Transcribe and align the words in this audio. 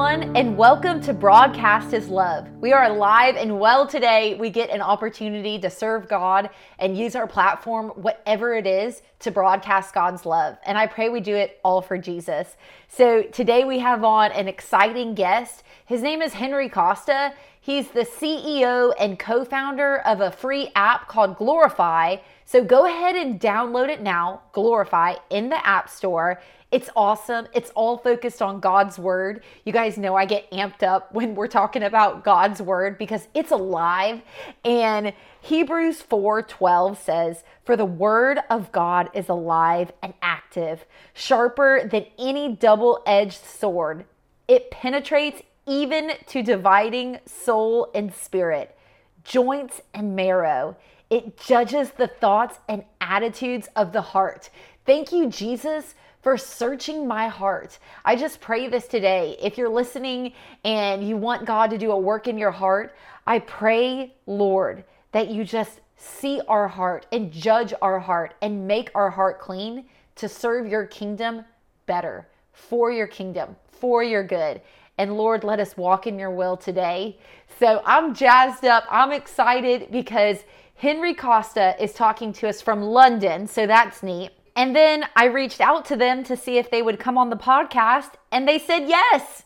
everyone, 0.00 0.34
and 0.34 0.56
welcome 0.56 0.98
to 0.98 1.12
Broadcast 1.12 1.90
His 1.90 2.08
Love. 2.08 2.48
We 2.58 2.72
are 2.72 2.84
alive 2.84 3.36
and 3.36 3.60
well 3.60 3.86
today. 3.86 4.34
We 4.34 4.48
get 4.48 4.70
an 4.70 4.80
opportunity 4.80 5.58
to 5.58 5.68
serve 5.68 6.08
God 6.08 6.48
and 6.78 6.96
use 6.96 7.14
our 7.14 7.26
platform, 7.26 7.90
whatever 7.90 8.54
it 8.54 8.66
is, 8.66 9.02
to 9.18 9.30
broadcast 9.30 9.92
God's 9.92 10.24
love. 10.24 10.56
And 10.64 10.78
I 10.78 10.86
pray 10.86 11.10
we 11.10 11.20
do 11.20 11.36
it 11.36 11.60
all 11.62 11.82
for 11.82 11.98
Jesus. 11.98 12.56
So 12.88 13.24
today 13.24 13.64
we 13.64 13.80
have 13.80 14.02
on 14.02 14.32
an 14.32 14.48
exciting 14.48 15.14
guest. 15.14 15.64
His 15.84 16.00
name 16.00 16.22
is 16.22 16.32
Henry 16.32 16.70
Costa. 16.70 17.34
He's 17.60 17.88
the 17.88 18.06
CEO 18.06 18.94
and 18.98 19.18
co 19.18 19.44
founder 19.44 19.98
of 20.06 20.22
a 20.22 20.30
free 20.30 20.72
app 20.74 21.08
called 21.08 21.36
Glorify. 21.36 22.16
So 22.46 22.64
go 22.64 22.86
ahead 22.86 23.16
and 23.16 23.38
download 23.38 23.90
it 23.90 24.00
now, 24.00 24.40
Glorify, 24.52 25.16
in 25.28 25.50
the 25.50 25.66
App 25.66 25.90
Store. 25.90 26.40
It's 26.70 26.88
awesome. 26.94 27.48
It's 27.52 27.70
all 27.70 27.98
focused 27.98 28.40
on 28.40 28.60
God's 28.60 28.96
word. 28.96 29.42
You 29.64 29.72
guys 29.72 29.98
know 29.98 30.14
I 30.14 30.24
get 30.24 30.48
amped 30.52 30.84
up 30.84 31.12
when 31.12 31.34
we're 31.34 31.48
talking 31.48 31.82
about 31.82 32.22
God's 32.22 32.62
word 32.62 32.96
because 32.96 33.26
it's 33.34 33.50
alive. 33.50 34.22
And 34.64 35.12
Hebrews 35.40 36.00
4:12 36.02 36.96
says, 36.96 37.42
"For 37.64 37.76
the 37.76 37.84
word 37.84 38.40
of 38.48 38.70
God 38.70 39.10
is 39.14 39.28
alive 39.28 39.92
and 40.00 40.14
active, 40.22 40.84
sharper 41.12 41.88
than 41.88 42.06
any 42.18 42.54
double-edged 42.54 43.44
sword. 43.44 44.04
It 44.46 44.70
penetrates 44.70 45.42
even 45.66 46.12
to 46.26 46.42
dividing 46.42 47.18
soul 47.26 47.90
and 47.94 48.14
spirit, 48.14 48.76
joints 49.24 49.80
and 49.92 50.14
marrow. 50.14 50.76
It 51.08 51.36
judges 51.36 51.90
the 51.92 52.06
thoughts 52.06 52.60
and 52.68 52.84
attitudes 53.00 53.68
of 53.74 53.92
the 53.92 54.02
heart." 54.02 54.50
Thank 54.86 55.12
you, 55.12 55.28
Jesus, 55.28 55.94
for 56.22 56.36
searching 56.36 57.06
my 57.06 57.28
heart. 57.28 57.78
I 58.04 58.16
just 58.16 58.40
pray 58.40 58.68
this 58.68 58.86
today. 58.86 59.36
If 59.40 59.56
you're 59.56 59.68
listening 59.68 60.32
and 60.64 61.06
you 61.06 61.16
want 61.16 61.46
God 61.46 61.70
to 61.70 61.78
do 61.78 61.92
a 61.92 61.98
work 61.98 62.28
in 62.28 62.36
your 62.36 62.50
heart, 62.50 62.94
I 63.26 63.38
pray, 63.40 64.14
Lord, 64.26 64.84
that 65.12 65.28
you 65.28 65.44
just 65.44 65.80
see 65.96 66.40
our 66.48 66.68
heart 66.68 67.06
and 67.12 67.32
judge 67.32 67.72
our 67.82 67.98
heart 67.98 68.34
and 68.42 68.66
make 68.66 68.90
our 68.94 69.10
heart 69.10 69.40
clean 69.40 69.84
to 70.16 70.28
serve 70.28 70.66
your 70.66 70.86
kingdom 70.86 71.44
better, 71.86 72.28
for 72.52 72.90
your 72.92 73.06
kingdom, 73.06 73.56
for 73.70 74.02
your 74.02 74.22
good. 74.22 74.60
And 74.98 75.16
Lord, 75.16 75.44
let 75.44 75.60
us 75.60 75.76
walk 75.76 76.06
in 76.06 76.18
your 76.18 76.30
will 76.30 76.56
today. 76.56 77.18
So 77.58 77.82
I'm 77.86 78.14
jazzed 78.14 78.66
up. 78.66 78.84
I'm 78.90 79.12
excited 79.12 79.88
because 79.90 80.38
Henry 80.74 81.14
Costa 81.14 81.74
is 81.82 81.94
talking 81.94 82.32
to 82.34 82.48
us 82.48 82.60
from 82.60 82.82
London. 82.82 83.46
So 83.46 83.66
that's 83.66 84.02
neat. 84.02 84.30
And 84.56 84.74
then 84.74 85.04
I 85.16 85.26
reached 85.26 85.60
out 85.60 85.84
to 85.86 85.96
them 85.96 86.24
to 86.24 86.36
see 86.36 86.58
if 86.58 86.70
they 86.70 86.82
would 86.82 86.98
come 86.98 87.16
on 87.16 87.30
the 87.30 87.36
podcast, 87.36 88.12
and 88.30 88.46
they 88.46 88.58
said 88.58 88.88
yes. 88.88 89.44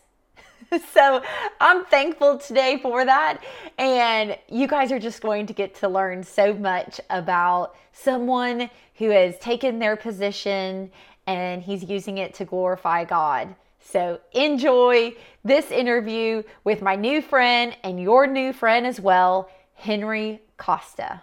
so 0.93 1.21
I'm 1.59 1.85
thankful 1.85 2.37
today 2.37 2.79
for 2.81 3.05
that. 3.05 3.43
And 3.77 4.37
you 4.49 4.67
guys 4.67 4.91
are 4.91 4.99
just 4.99 5.21
going 5.21 5.45
to 5.47 5.53
get 5.53 5.75
to 5.75 5.89
learn 5.89 6.23
so 6.23 6.53
much 6.53 6.99
about 7.09 7.75
someone 7.91 8.69
who 8.95 9.09
has 9.09 9.37
taken 9.39 9.79
their 9.79 9.95
position 9.95 10.91
and 11.27 11.61
he's 11.61 11.83
using 11.83 12.17
it 12.17 12.33
to 12.35 12.45
glorify 12.45 13.03
God. 13.03 13.55
So 13.79 14.19
enjoy 14.31 15.13
this 15.43 15.71
interview 15.71 16.43
with 16.63 16.81
my 16.81 16.95
new 16.95 17.21
friend 17.21 17.75
and 17.83 18.01
your 18.01 18.27
new 18.27 18.53
friend 18.53 18.85
as 18.85 18.99
well, 18.99 19.49
Henry 19.75 20.41
Costa. 20.57 21.21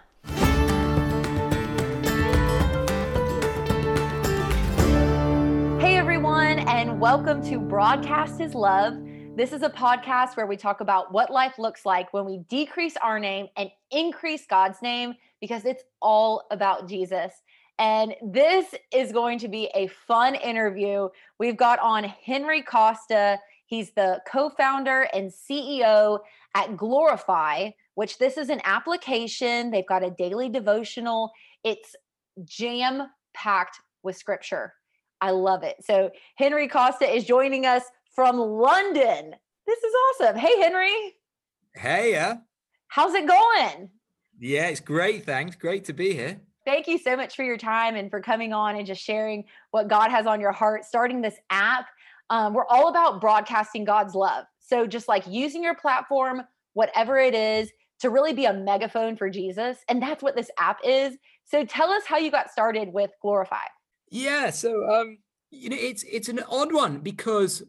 Welcome 7.03 7.43
to 7.43 7.59
Broadcast 7.59 8.39
His 8.39 8.55
Love. 8.55 8.97
This 9.35 9.51
is 9.51 9.61
a 9.61 9.69
podcast 9.69 10.37
where 10.37 10.45
we 10.47 10.55
talk 10.55 10.79
about 10.79 11.11
what 11.11 11.29
life 11.29 11.59
looks 11.59 11.85
like 11.85 12.13
when 12.13 12.23
we 12.23 12.37
decrease 12.47 12.95
our 13.03 13.19
name 13.19 13.47
and 13.57 13.69
increase 13.91 14.45
God's 14.45 14.81
name 14.81 15.13
because 15.41 15.65
it's 15.65 15.83
all 16.01 16.45
about 16.49 16.87
Jesus. 16.87 17.33
And 17.77 18.15
this 18.23 18.73
is 18.93 19.11
going 19.11 19.37
to 19.39 19.49
be 19.49 19.69
a 19.75 19.87
fun 20.07 20.35
interview. 20.35 21.09
We've 21.39 21.57
got 21.57 21.77
on 21.79 22.05
Henry 22.05 22.61
Costa. 22.61 23.37
He's 23.65 23.91
the 23.91 24.21
co 24.25 24.49
founder 24.51 25.09
and 25.13 25.29
CEO 25.29 26.19
at 26.55 26.77
Glorify, 26.77 27.71
which 27.95 28.17
this 28.17 28.37
is 28.37 28.47
an 28.47 28.61
application. 28.63 29.71
They've 29.71 29.85
got 29.85 30.05
a 30.05 30.11
daily 30.11 30.47
devotional, 30.47 31.33
it's 31.65 31.97
jam 32.45 33.09
packed 33.33 33.81
with 34.03 34.15
scripture. 34.15 34.73
I 35.23 35.29
love 35.29 35.63
it. 35.63 35.77
So 35.85 36.11
Henry 36.35 36.67
Costa 36.67 37.05
is 37.05 37.23
joining 37.23 37.65
us 37.65 37.83
from 38.13 38.37
London. 38.37 39.33
This 39.65 39.79
is 39.79 39.93
awesome. 40.19 40.35
Hey, 40.35 40.59
Henry. 40.59 41.13
Hey, 41.73 42.11
yeah. 42.11 42.39
How's 42.89 43.13
it 43.13 43.25
going? 43.25 43.89
Yeah, 44.37 44.67
it's 44.67 44.81
great. 44.81 45.25
Thanks. 45.25 45.55
Great 45.55 45.85
to 45.85 45.93
be 45.93 46.13
here. 46.13 46.41
Thank 46.65 46.89
you 46.89 46.97
so 46.97 47.15
much 47.15 47.37
for 47.37 47.43
your 47.43 47.55
time 47.55 47.95
and 47.95 48.09
for 48.09 48.19
coming 48.19 48.51
on 48.51 48.75
and 48.75 48.85
just 48.85 49.01
sharing 49.01 49.45
what 49.71 49.87
God 49.87 50.11
has 50.11 50.27
on 50.27 50.41
your 50.41 50.51
heart, 50.51 50.83
starting 50.83 51.21
this 51.21 51.37
app. 51.49 51.85
Um, 52.29 52.53
we're 52.53 52.67
all 52.67 52.89
about 52.89 53.21
broadcasting 53.21 53.85
God's 53.85 54.15
love. 54.15 54.43
So, 54.59 54.85
just 54.85 55.07
like 55.07 55.25
using 55.25 55.63
your 55.63 55.75
platform, 55.75 56.41
whatever 56.73 57.17
it 57.17 57.33
is, 57.33 57.71
to 58.01 58.09
really 58.09 58.33
be 58.33 58.43
a 58.43 58.53
megaphone 58.53 59.15
for 59.15 59.29
Jesus. 59.29 59.77
And 59.87 60.01
that's 60.01 60.21
what 60.21 60.35
this 60.35 60.51
app 60.59 60.79
is. 60.83 61.15
So, 61.45 61.63
tell 61.63 61.91
us 61.91 62.03
how 62.05 62.17
you 62.17 62.29
got 62.29 62.51
started 62.51 62.91
with 62.91 63.11
Glorify. 63.21 63.67
Yeah, 64.13 64.51
so 64.51 64.87
um, 64.93 65.17
you 65.49 65.69
know, 65.69 65.77
it's 65.79 66.03
it's 66.03 66.29
an 66.29 66.39
odd 66.47 66.71
one 66.71 66.99
because 66.99 67.63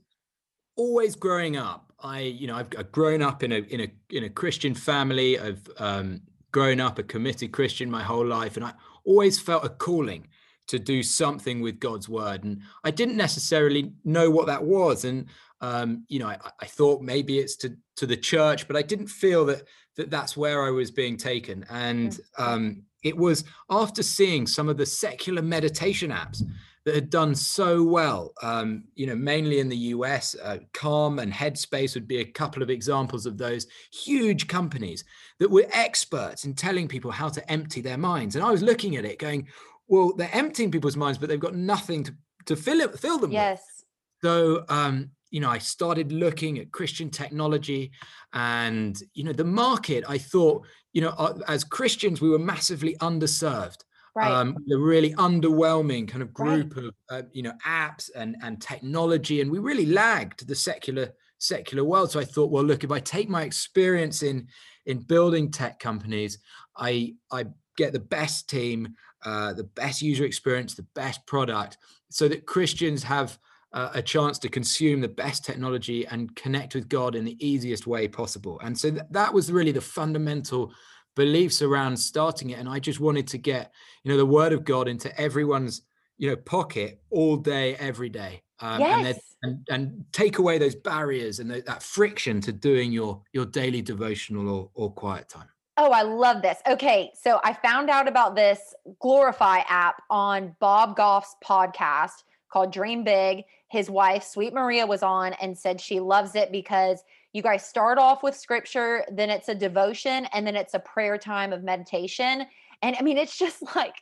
always 0.76 1.16
growing 1.16 1.56
up, 1.56 1.90
I 1.98 2.20
you 2.20 2.46
know 2.46 2.54
I've, 2.54 2.68
I've 2.78 2.92
grown 2.92 3.22
up 3.22 3.42
in 3.42 3.50
a 3.50 3.60
in 3.60 3.80
a 3.80 3.88
in 4.10 4.24
a 4.24 4.28
Christian 4.28 4.74
family. 4.74 5.38
I've 5.38 5.66
um, 5.78 6.20
grown 6.52 6.80
up 6.80 6.98
a 6.98 7.02
committed 7.02 7.52
Christian 7.52 7.90
my 7.90 8.02
whole 8.02 8.26
life, 8.26 8.56
and 8.58 8.66
I 8.66 8.74
always 9.06 9.40
felt 9.40 9.64
a 9.64 9.70
calling 9.70 10.28
to 10.68 10.78
do 10.78 11.02
something 11.02 11.60
with 11.60 11.80
God's 11.80 12.08
word, 12.08 12.44
and 12.44 12.60
I 12.84 12.90
didn't 12.90 13.16
necessarily 13.16 13.92
know 14.04 14.30
what 14.30 14.46
that 14.46 14.62
was, 14.62 15.04
and 15.04 15.26
um, 15.60 16.04
you 16.08 16.18
know 16.18 16.28
I, 16.28 16.38
I 16.60 16.66
thought 16.66 17.02
maybe 17.02 17.38
it's 17.38 17.56
to 17.56 17.76
to 17.96 18.06
the 18.06 18.16
church, 18.16 18.66
but 18.66 18.76
I 18.76 18.82
didn't 18.82 19.08
feel 19.08 19.44
that 19.46 19.62
that 19.96 20.10
that's 20.10 20.36
where 20.36 20.64
I 20.64 20.70
was 20.70 20.90
being 20.90 21.16
taken, 21.16 21.64
and 21.70 22.18
um, 22.38 22.82
it 23.02 23.16
was 23.16 23.44
after 23.70 24.02
seeing 24.02 24.46
some 24.46 24.68
of 24.68 24.76
the 24.76 24.86
secular 24.86 25.42
meditation 25.42 26.10
apps 26.10 26.42
that 26.84 26.94
had 26.94 27.10
done 27.10 27.34
so 27.34 27.82
well, 27.82 28.32
um, 28.42 28.84
you 28.94 29.06
know, 29.06 29.14
mainly 29.14 29.58
in 29.58 29.68
the 29.68 29.76
US, 29.76 30.36
uh, 30.42 30.58
Calm 30.74 31.18
and 31.18 31.32
Headspace 31.32 31.94
would 31.94 32.06
be 32.06 32.18
a 32.18 32.24
couple 32.24 32.62
of 32.62 32.68
examples 32.68 33.24
of 33.24 33.38
those 33.38 33.66
huge 33.90 34.48
companies 34.48 35.04
that 35.38 35.50
were 35.50 35.66
experts 35.72 36.44
in 36.44 36.54
telling 36.54 36.86
people 36.86 37.10
how 37.10 37.30
to 37.30 37.50
empty 37.50 37.80
their 37.80 37.96
minds. 37.96 38.36
And 38.36 38.44
I 38.44 38.50
was 38.50 38.62
looking 38.62 38.96
at 38.96 39.06
it 39.06 39.18
going, 39.18 39.48
well, 39.88 40.12
they're 40.16 40.30
emptying 40.32 40.70
people's 40.70 40.96
minds, 40.96 41.18
but 41.18 41.28
they've 41.28 41.40
got 41.40 41.54
nothing 41.54 42.04
to, 42.04 42.14
to 42.46 42.56
fill 42.56 42.80
it, 42.80 42.98
fill 42.98 43.18
them 43.18 43.30
with. 43.30 43.34
yes. 43.34 43.60
with. 43.60 44.30
So, 44.30 44.64
um, 44.68 45.10
you 45.30 45.40
know, 45.40 45.50
I 45.50 45.58
started 45.58 46.12
looking 46.12 46.58
at 46.58 46.72
Christian 46.72 47.10
technology 47.10 47.90
and, 48.32 48.96
you 49.14 49.24
know, 49.24 49.32
the 49.32 49.44
market, 49.44 50.04
I 50.08 50.16
thought, 50.16 50.66
you 50.92 51.02
know, 51.02 51.14
uh, 51.18 51.38
as 51.48 51.64
Christians, 51.64 52.20
we 52.20 52.30
were 52.30 52.38
massively 52.38 52.96
underserved. 52.98 53.78
Right. 54.16 54.30
Um, 54.30 54.56
the 54.68 54.78
really 54.78 55.12
underwhelming 55.14 56.06
kind 56.06 56.22
of 56.22 56.32
group 56.32 56.76
right. 56.76 56.84
of, 56.84 56.94
uh, 57.10 57.22
you 57.32 57.42
know, 57.42 57.52
apps 57.66 58.10
and, 58.14 58.36
and 58.42 58.62
technology. 58.62 59.40
And 59.40 59.50
we 59.50 59.58
really 59.58 59.86
lagged 59.86 60.46
the 60.46 60.54
secular 60.54 61.12
secular 61.38 61.84
world. 61.84 62.10
So 62.10 62.20
I 62.20 62.24
thought, 62.24 62.50
well, 62.50 62.64
look, 62.64 62.84
if 62.84 62.90
I 62.90 63.00
take 63.00 63.28
my 63.28 63.42
experience 63.42 64.22
in 64.22 64.48
in 64.86 64.98
building 64.98 65.50
tech 65.50 65.78
companies, 65.78 66.38
I 66.76 67.14
I 67.30 67.46
get 67.76 67.92
the 67.92 68.00
best 68.00 68.48
team, 68.48 68.94
uh, 69.24 69.52
the 69.52 69.64
best 69.64 70.02
user 70.02 70.24
experience, 70.24 70.74
the 70.74 70.86
best 70.94 71.26
product, 71.26 71.78
so 72.10 72.28
that 72.28 72.46
Christians 72.46 73.02
have 73.02 73.38
uh, 73.72 73.90
a 73.94 74.02
chance 74.02 74.38
to 74.38 74.48
consume 74.48 75.00
the 75.00 75.08
best 75.08 75.44
technology 75.44 76.06
and 76.06 76.34
connect 76.36 76.74
with 76.74 76.88
God 76.88 77.14
in 77.14 77.24
the 77.24 77.36
easiest 77.44 77.86
way 77.86 78.06
possible. 78.06 78.60
And 78.62 78.78
so 78.78 78.90
th- 78.90 79.02
that 79.10 79.34
was 79.34 79.50
really 79.50 79.72
the 79.72 79.80
fundamental 79.80 80.72
beliefs 81.16 81.60
around 81.60 81.96
starting 81.96 82.50
it. 82.50 82.58
And 82.58 82.68
I 82.68 82.78
just 82.78 83.00
wanted 83.00 83.26
to 83.28 83.38
get, 83.38 83.72
you 84.02 84.10
know, 84.10 84.16
the 84.16 84.26
word 84.26 84.52
of 84.52 84.64
God 84.64 84.88
into 84.88 85.18
everyone's, 85.20 85.82
you 86.18 86.28
know, 86.28 86.36
pocket 86.36 87.00
all 87.10 87.36
day, 87.36 87.74
every 87.76 88.08
day. 88.08 88.42
Um, 88.60 88.80
yes. 88.80 89.18
and, 89.42 89.66
and, 89.68 89.68
and 89.68 90.04
take 90.12 90.38
away 90.38 90.58
those 90.58 90.76
barriers 90.76 91.40
and 91.40 91.50
the, 91.50 91.60
that 91.62 91.82
friction 91.82 92.40
to 92.42 92.52
doing 92.52 92.92
your 92.92 93.20
your 93.32 93.44
daily 93.44 93.82
devotional 93.82 94.48
or, 94.48 94.70
or 94.74 94.92
quiet 94.92 95.28
time. 95.28 95.48
Oh, 95.76 95.90
I 95.90 96.02
love 96.02 96.40
this. 96.42 96.58
Okay, 96.68 97.10
so 97.20 97.40
I 97.42 97.52
found 97.52 97.90
out 97.90 98.06
about 98.06 98.36
this 98.36 98.74
Glorify 99.00 99.58
app 99.68 100.02
on 100.08 100.54
Bob 100.60 100.96
Goff's 100.96 101.34
podcast 101.44 102.22
called 102.48 102.72
Dream 102.72 103.02
Big. 103.02 103.44
His 103.68 103.90
wife, 103.90 104.22
Sweet 104.22 104.54
Maria, 104.54 104.86
was 104.86 105.02
on 105.02 105.32
and 105.34 105.58
said 105.58 105.80
she 105.80 105.98
loves 105.98 106.36
it 106.36 106.52
because 106.52 107.02
you 107.32 107.42
guys 107.42 107.66
start 107.66 107.98
off 107.98 108.22
with 108.22 108.36
scripture, 108.36 109.04
then 109.10 109.30
it's 109.30 109.48
a 109.48 109.54
devotion, 109.54 110.26
and 110.32 110.46
then 110.46 110.54
it's 110.54 110.74
a 110.74 110.78
prayer 110.78 111.18
time 111.18 111.52
of 111.52 111.64
meditation. 111.64 112.46
And 112.80 112.94
I 112.96 113.02
mean, 113.02 113.18
it's 113.18 113.36
just 113.36 113.60
like 113.76 113.96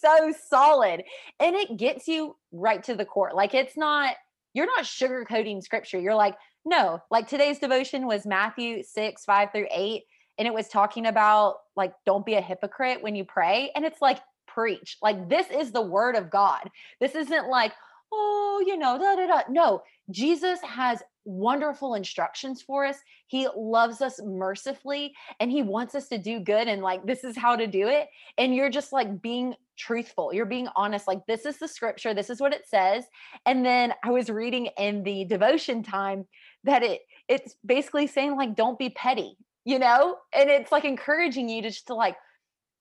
so 0.00 0.32
solid 0.48 1.02
and 1.40 1.56
it 1.56 1.76
gets 1.76 2.06
you 2.06 2.36
right 2.52 2.82
to 2.84 2.94
the 2.94 3.04
core. 3.04 3.32
Like 3.34 3.54
it's 3.54 3.76
not, 3.76 4.14
you're 4.52 4.66
not 4.66 4.84
sugarcoating 4.84 5.62
scripture. 5.62 5.98
You're 5.98 6.14
like, 6.14 6.36
No, 6.64 7.00
like 7.10 7.28
today's 7.28 7.58
devotion 7.58 8.06
was 8.06 8.26
Matthew 8.26 8.82
6, 8.82 9.24
5 9.24 9.52
through 9.52 9.68
8. 9.70 10.02
And 10.38 10.46
it 10.46 10.54
was 10.54 10.68
talking 10.68 11.06
about 11.06 11.56
like, 11.76 11.92
don't 12.06 12.24
be 12.24 12.34
a 12.34 12.40
hypocrite 12.40 13.02
when 13.02 13.14
you 13.14 13.24
pray. 13.24 13.70
And 13.74 13.84
it's 13.84 14.00
like, 14.00 14.20
preach. 14.46 14.96
Like, 15.02 15.28
this 15.28 15.46
is 15.50 15.70
the 15.70 15.82
word 15.82 16.16
of 16.16 16.30
God. 16.30 16.68
This 17.00 17.14
isn't 17.14 17.48
like, 17.48 17.72
oh, 18.12 18.62
you 18.66 18.76
know, 18.76 18.98
da 18.98 19.14
da 19.14 19.26
da. 19.26 19.42
No, 19.48 19.82
Jesus 20.10 20.60
has 20.62 21.02
wonderful 21.24 21.94
instructions 21.94 22.62
for 22.62 22.86
us. 22.86 22.96
He 23.26 23.46
loves 23.54 24.00
us 24.00 24.18
mercifully 24.24 25.12
and 25.40 25.50
he 25.50 25.62
wants 25.62 25.94
us 25.94 26.08
to 26.08 26.18
do 26.18 26.40
good. 26.40 26.68
And 26.68 26.82
like, 26.82 27.04
this 27.06 27.22
is 27.22 27.36
how 27.36 27.54
to 27.54 27.66
do 27.66 27.88
it. 27.88 28.08
And 28.38 28.54
you're 28.54 28.70
just 28.70 28.92
like 28.92 29.20
being 29.20 29.54
truthful. 29.76 30.32
You're 30.32 30.46
being 30.46 30.68
honest. 30.74 31.06
Like, 31.06 31.26
this 31.26 31.44
is 31.44 31.58
the 31.58 31.68
scripture, 31.68 32.14
this 32.14 32.30
is 32.30 32.40
what 32.40 32.54
it 32.54 32.66
says. 32.66 33.04
And 33.44 33.64
then 33.64 33.92
I 34.02 34.10
was 34.10 34.30
reading 34.30 34.70
in 34.78 35.02
the 35.02 35.24
devotion 35.26 35.82
time 35.82 36.26
that 36.64 36.82
it 36.82 37.02
it's 37.28 37.54
basically 37.64 38.06
saying 38.06 38.36
like 38.36 38.56
don't 38.56 38.78
be 38.78 38.88
petty 38.88 39.36
you 39.68 39.78
know? 39.78 40.16
And 40.34 40.48
it's 40.48 40.72
like 40.72 40.86
encouraging 40.86 41.50
you 41.50 41.60
to 41.60 41.68
just 41.68 41.88
to 41.88 41.94
like 41.94 42.16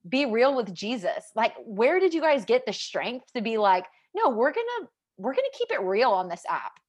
be 0.07 0.25
real 0.25 0.55
with 0.55 0.73
jesus. 0.73 1.31
Like 1.35 1.53
where 1.65 1.99
did 1.99 2.13
you 2.13 2.21
guys 2.21 2.45
get 2.45 2.65
the 2.65 2.71
strength 2.71 3.25
to 3.35 3.41
be 3.41 3.57
like 3.57 3.85
no 4.15 4.29
we're 4.29 4.53
gonna 4.53 4.89
we're 5.17 5.33
gonna 5.33 5.47
keep 5.53 5.69
it 5.71 5.81
real 5.81 6.11
on 6.11 6.29
this 6.29 6.43
app. 6.49 6.79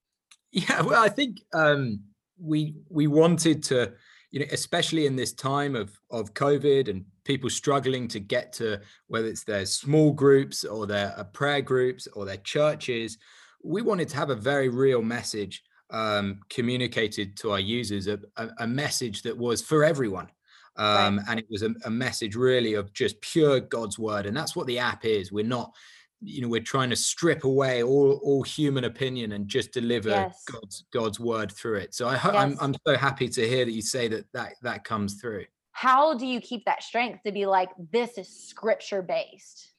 Yeah 0.53 0.83
well 0.83 1.03
i 1.03 1.09
think 1.09 1.39
um 1.53 2.01
we 2.41 2.77
we 2.89 3.07
wanted 3.07 3.63
to 3.65 3.93
you 4.31 4.41
know 4.41 4.47
especially 4.53 5.07
in 5.07 5.17
this 5.17 5.33
time 5.33 5.75
of 5.75 5.91
of 6.11 6.33
covid 6.33 6.89
and 6.89 7.05
people 7.25 7.51
struggling 7.51 8.09
to 8.09 8.21
get 8.21 8.53
to 8.55 8.81
whether 9.09 9.27
it's 9.27 9.45
their 9.45 9.67
small 9.67 10.13
groups 10.13 10.65
or 10.65 10.87
their 10.87 11.13
uh, 11.19 11.25
prayer 11.25 11.61
groups 11.61 12.07
or 12.15 12.25
their 12.25 12.39
churches 12.39 13.19
we 13.63 13.83
wanted 13.83 14.09
to 14.09 14.17
have 14.17 14.31
a 14.31 14.37
very 14.37 14.69
real 14.69 15.03
message 15.03 15.63
um, 15.91 16.41
communicated 16.51 17.37
to 17.39 17.53
our 17.53 17.61
users 17.61 18.07
a, 18.07 18.19
a, 18.37 18.49
a, 18.59 18.67
message 18.67 19.23
that 19.23 19.37
was 19.37 19.63
for 19.63 19.85
everyone. 19.85 20.29
Um, 20.77 21.17
right. 21.17 21.27
And 21.29 21.41
it 21.41 21.47
was 21.51 21.63
a, 21.63 21.75
a, 21.85 21.91
message 21.91 22.37
really 22.37 22.75
of 22.75 22.93
just 22.93 23.21
pure 23.21 23.59
God's 23.61 23.99
word. 23.99 24.27
And 24.27 24.37
that's 24.37 24.55
what 24.55 24.67
the 24.67 24.79
app 24.79 25.05
is. 25.05 25.33
We're 25.33 25.45
not, 25.45 25.73
you 26.21 26.43
know, 26.43 26.49
we're 26.49 26.61
trying 26.61 26.91
to 26.91 26.97
strip 26.97 27.45
away 27.45 27.83
all, 27.83 28.21
all 28.23 28.43
human 28.43 28.85
opinion 28.85 29.33
and 29.33 29.49
just 29.49 29.73
deliver 29.73 30.11
yes. 30.11 30.45
God's 30.51 30.85
God's 30.93 31.19
word 31.19 31.51
through 31.51 31.77
it. 31.77 31.95
So 31.95 32.07
I 32.07 32.17
hope 32.17 32.35
yes. 32.35 32.43
I'm, 32.43 32.57
I'm 32.61 32.75
so 32.87 32.97
happy 32.97 33.29
to 33.29 33.49
hear 33.49 33.65
that 33.65 33.73
you 33.73 33.83
say 33.83 34.09
that, 34.09 34.27
that 34.35 34.55
that 34.63 34.85
comes 34.85 35.15
through. 35.21 35.47
How 35.73 36.15
do 36.15 36.27
you 36.27 36.41
keep 36.41 36.65
that 36.65 36.83
strength 36.83 37.23
to 37.25 37.33
be 37.33 37.47
like, 37.47 37.71
this 37.93 38.19
is 38.19 38.29
scripture 38.29 39.01
based? 39.01 39.71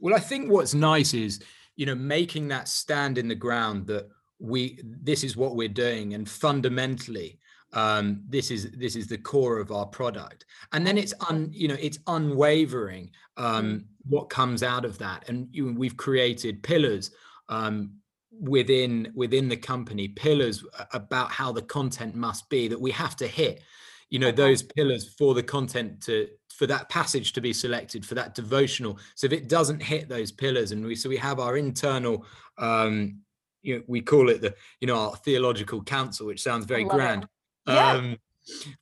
Well, 0.00 0.14
I 0.14 0.18
think 0.18 0.50
what's 0.50 0.74
nice 0.74 1.14
is, 1.14 1.42
you 1.76 1.86
know, 1.86 1.94
making 1.94 2.48
that 2.48 2.66
stand 2.66 3.18
in 3.18 3.28
the 3.28 3.34
ground 3.34 3.86
that 3.88 4.08
we 4.38 4.80
this 4.82 5.24
is 5.24 5.36
what 5.36 5.56
we're 5.56 5.68
doing. 5.68 6.14
And 6.14 6.28
fundamentally 6.28 7.38
um, 7.74 8.22
this 8.28 8.50
is 8.50 8.70
this 8.70 8.94
is 8.96 9.08
the 9.08 9.18
core 9.18 9.58
of 9.58 9.72
our 9.72 9.86
product. 9.86 10.46
And 10.72 10.86
then 10.86 10.96
it's 10.96 11.12
un 11.28 11.50
you 11.52 11.68
know 11.68 11.76
it's 11.80 11.98
unwavering 12.06 13.10
um, 13.36 13.64
mm. 13.64 13.84
what 14.08 14.30
comes 14.30 14.62
out 14.62 14.84
of 14.84 14.98
that. 14.98 15.28
And 15.28 15.48
you, 15.50 15.74
we've 15.74 15.96
created 15.96 16.62
pillars 16.62 17.10
um, 17.48 17.94
within 18.40 19.12
within 19.14 19.48
the 19.48 19.56
company 19.56 20.08
pillars 20.08 20.64
about 20.92 21.30
how 21.30 21.52
the 21.52 21.62
content 21.62 22.14
must 22.14 22.48
be 22.48 22.68
that 22.68 22.80
we 22.80 22.92
have 22.92 23.16
to 23.16 23.26
hit. 23.26 23.62
You 24.08 24.20
know 24.20 24.30
those 24.30 24.62
pillars 24.62 25.12
for 25.18 25.34
the 25.34 25.42
content 25.42 26.00
to 26.04 26.28
for 26.54 26.68
that 26.68 26.88
passage 26.88 27.32
to 27.32 27.40
be 27.40 27.52
selected 27.52 28.06
for 28.06 28.14
that 28.14 28.36
devotional. 28.36 28.98
So 29.16 29.24
if 29.24 29.32
it 29.32 29.48
doesn't 29.48 29.82
hit 29.82 30.08
those 30.08 30.30
pillars 30.30 30.70
and 30.70 30.84
we 30.84 30.94
so 30.94 31.08
we 31.08 31.16
have 31.16 31.40
our 31.40 31.56
internal 31.56 32.24
um 32.58 33.23
you 33.64 33.76
know, 33.78 33.84
we 33.86 34.00
call 34.00 34.28
it 34.28 34.40
the 34.40 34.54
you 34.80 34.86
know 34.86 34.96
our 34.96 35.16
theological 35.16 35.82
council, 35.82 36.26
which 36.26 36.42
sounds 36.42 36.66
very 36.66 36.84
grand. 36.84 37.26
Yeah. 37.66 37.92
Um, 37.92 38.18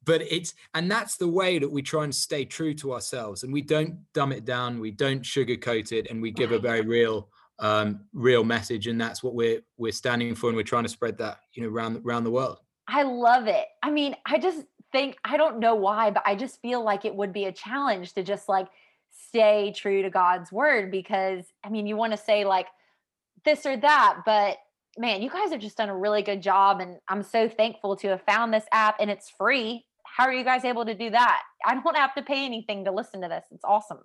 but 0.05 0.23
it's 0.23 0.55
and 0.75 0.91
that's 0.91 1.17
the 1.17 1.29
way 1.29 1.59
that 1.59 1.71
we 1.71 1.83
try 1.83 2.05
and 2.05 2.15
stay 2.15 2.45
true 2.45 2.75
to 2.75 2.93
ourselves, 2.93 3.45
and 3.45 3.53
we 3.53 3.63
don't 3.63 4.01
dumb 4.13 4.33
it 4.33 4.45
down, 4.45 4.81
we 4.81 4.91
don't 4.91 5.23
sugarcoat 5.23 5.93
it, 5.93 6.11
and 6.11 6.21
we 6.21 6.31
give 6.31 6.51
right. 6.51 6.59
a 6.59 6.63
very 6.63 6.81
real 6.81 7.29
um, 7.61 8.01
real 8.13 8.45
message, 8.45 8.89
and 8.89 9.01
that's 9.01 9.23
what 9.23 9.35
we're 9.35 9.61
we're 9.77 9.93
standing 9.93 10.35
for, 10.35 10.49
and 10.49 10.57
we're 10.57 10.65
trying 10.65 10.83
to 10.83 10.89
spread 10.89 11.17
that 11.19 11.39
you 11.55 11.63
know 11.63 11.69
around 11.69 12.03
around 12.05 12.25
the 12.25 12.31
world. 12.31 12.59
I 12.89 13.05
love 13.05 13.47
it. 13.47 13.67
I 13.83 13.91
mean, 13.91 14.17
I 14.27 14.39
just 14.39 14.65
think 14.91 15.17
I 15.25 15.37
don't 15.37 15.61
know 15.61 15.77
why, 15.77 16.11
but 16.11 16.25
I 16.27 16.35
just 16.35 16.61
feel 16.61 16.83
like 16.83 17.05
it 17.05 17.15
would 17.15 17.33
be 17.33 17.45
a 17.45 17.53
challenge 17.53 18.15
to 18.15 18.23
just 18.23 18.49
like 18.49 18.69
stay 19.29 19.73
true 19.75 20.03
to 20.03 20.11
God's 20.11 20.51
word 20.51 20.91
because 20.91 21.45
I 21.65 21.69
mean, 21.69 21.87
you 21.87 21.97
want 21.97 22.13
to 22.13 22.17
say 22.17 22.45
like 22.45 22.67
this 23.45 23.65
or 23.67 23.77
that, 23.77 24.23
but 24.25 24.59
man, 24.99 25.23
you 25.23 25.31
guys 25.31 25.51
have 25.51 25.61
just 25.61 25.77
done 25.77 25.89
a 25.89 25.97
really 25.97 26.23
good 26.23 26.43
job. 26.43 26.81
And 26.81 26.99
I'm 27.09 27.23
so 27.23 27.49
thankful 27.49 27.97
to 27.97 28.09
have 28.09 28.23
found 28.23 28.53
this 28.53 28.65
app 28.73 28.97
and 29.01 29.11
it's 29.11 29.31
free. 29.31 29.85
How 30.05 30.25
are 30.25 30.33
you 30.33 30.45
guys 30.45 30.65
able 30.65 30.85
to 30.85 30.95
do 30.95 31.11
that? 31.11 31.43
I 31.65 31.75
don't 31.75 31.97
have 31.97 32.15
to 32.15 32.23
pay 32.23 32.45
anything 32.45 32.85
to 32.85 32.93
listen 32.93 33.23
to 33.23 33.29
this. 33.29 33.45
It's 33.51 33.65
awesome. 33.65 34.01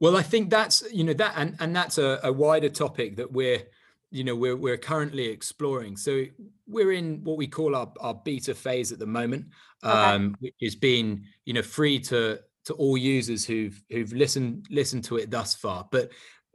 Well, 0.00 0.16
I 0.16 0.22
think 0.22 0.50
that's, 0.50 0.82
you 0.92 1.04
know, 1.04 1.12
that 1.14 1.34
and, 1.36 1.56
and 1.60 1.76
that's 1.76 1.98
a, 1.98 2.20
a 2.22 2.32
wider 2.32 2.68
topic 2.68 3.16
that 3.16 3.32
we're, 3.32 3.62
you 4.10 4.24
know, 4.24 4.36
we're 4.36 4.56
we're 4.56 4.76
currently 4.76 5.26
exploring. 5.26 5.96
So 5.96 6.24
we're 6.66 6.92
in 6.92 7.22
what 7.24 7.36
we 7.36 7.46
call 7.46 7.74
our, 7.74 7.92
our 8.00 8.14
beta 8.14 8.54
phase 8.54 8.92
at 8.92 8.98
the 8.98 9.06
moment, 9.06 9.46
um, 9.82 10.26
okay. 10.26 10.34
which 10.40 10.54
has 10.62 10.76
been, 10.76 11.24
you 11.44 11.52
know, 11.52 11.62
free 11.62 11.98
to 12.00 12.40
to 12.64 12.74
all 12.74 12.96
users 12.96 13.44
who've 13.44 13.82
who've 13.90 14.12
listened 14.12 14.66
listened 14.70 15.04
to 15.04 15.16
it 15.16 15.30
thus 15.30 15.54
far. 15.54 15.88
But 15.90 16.10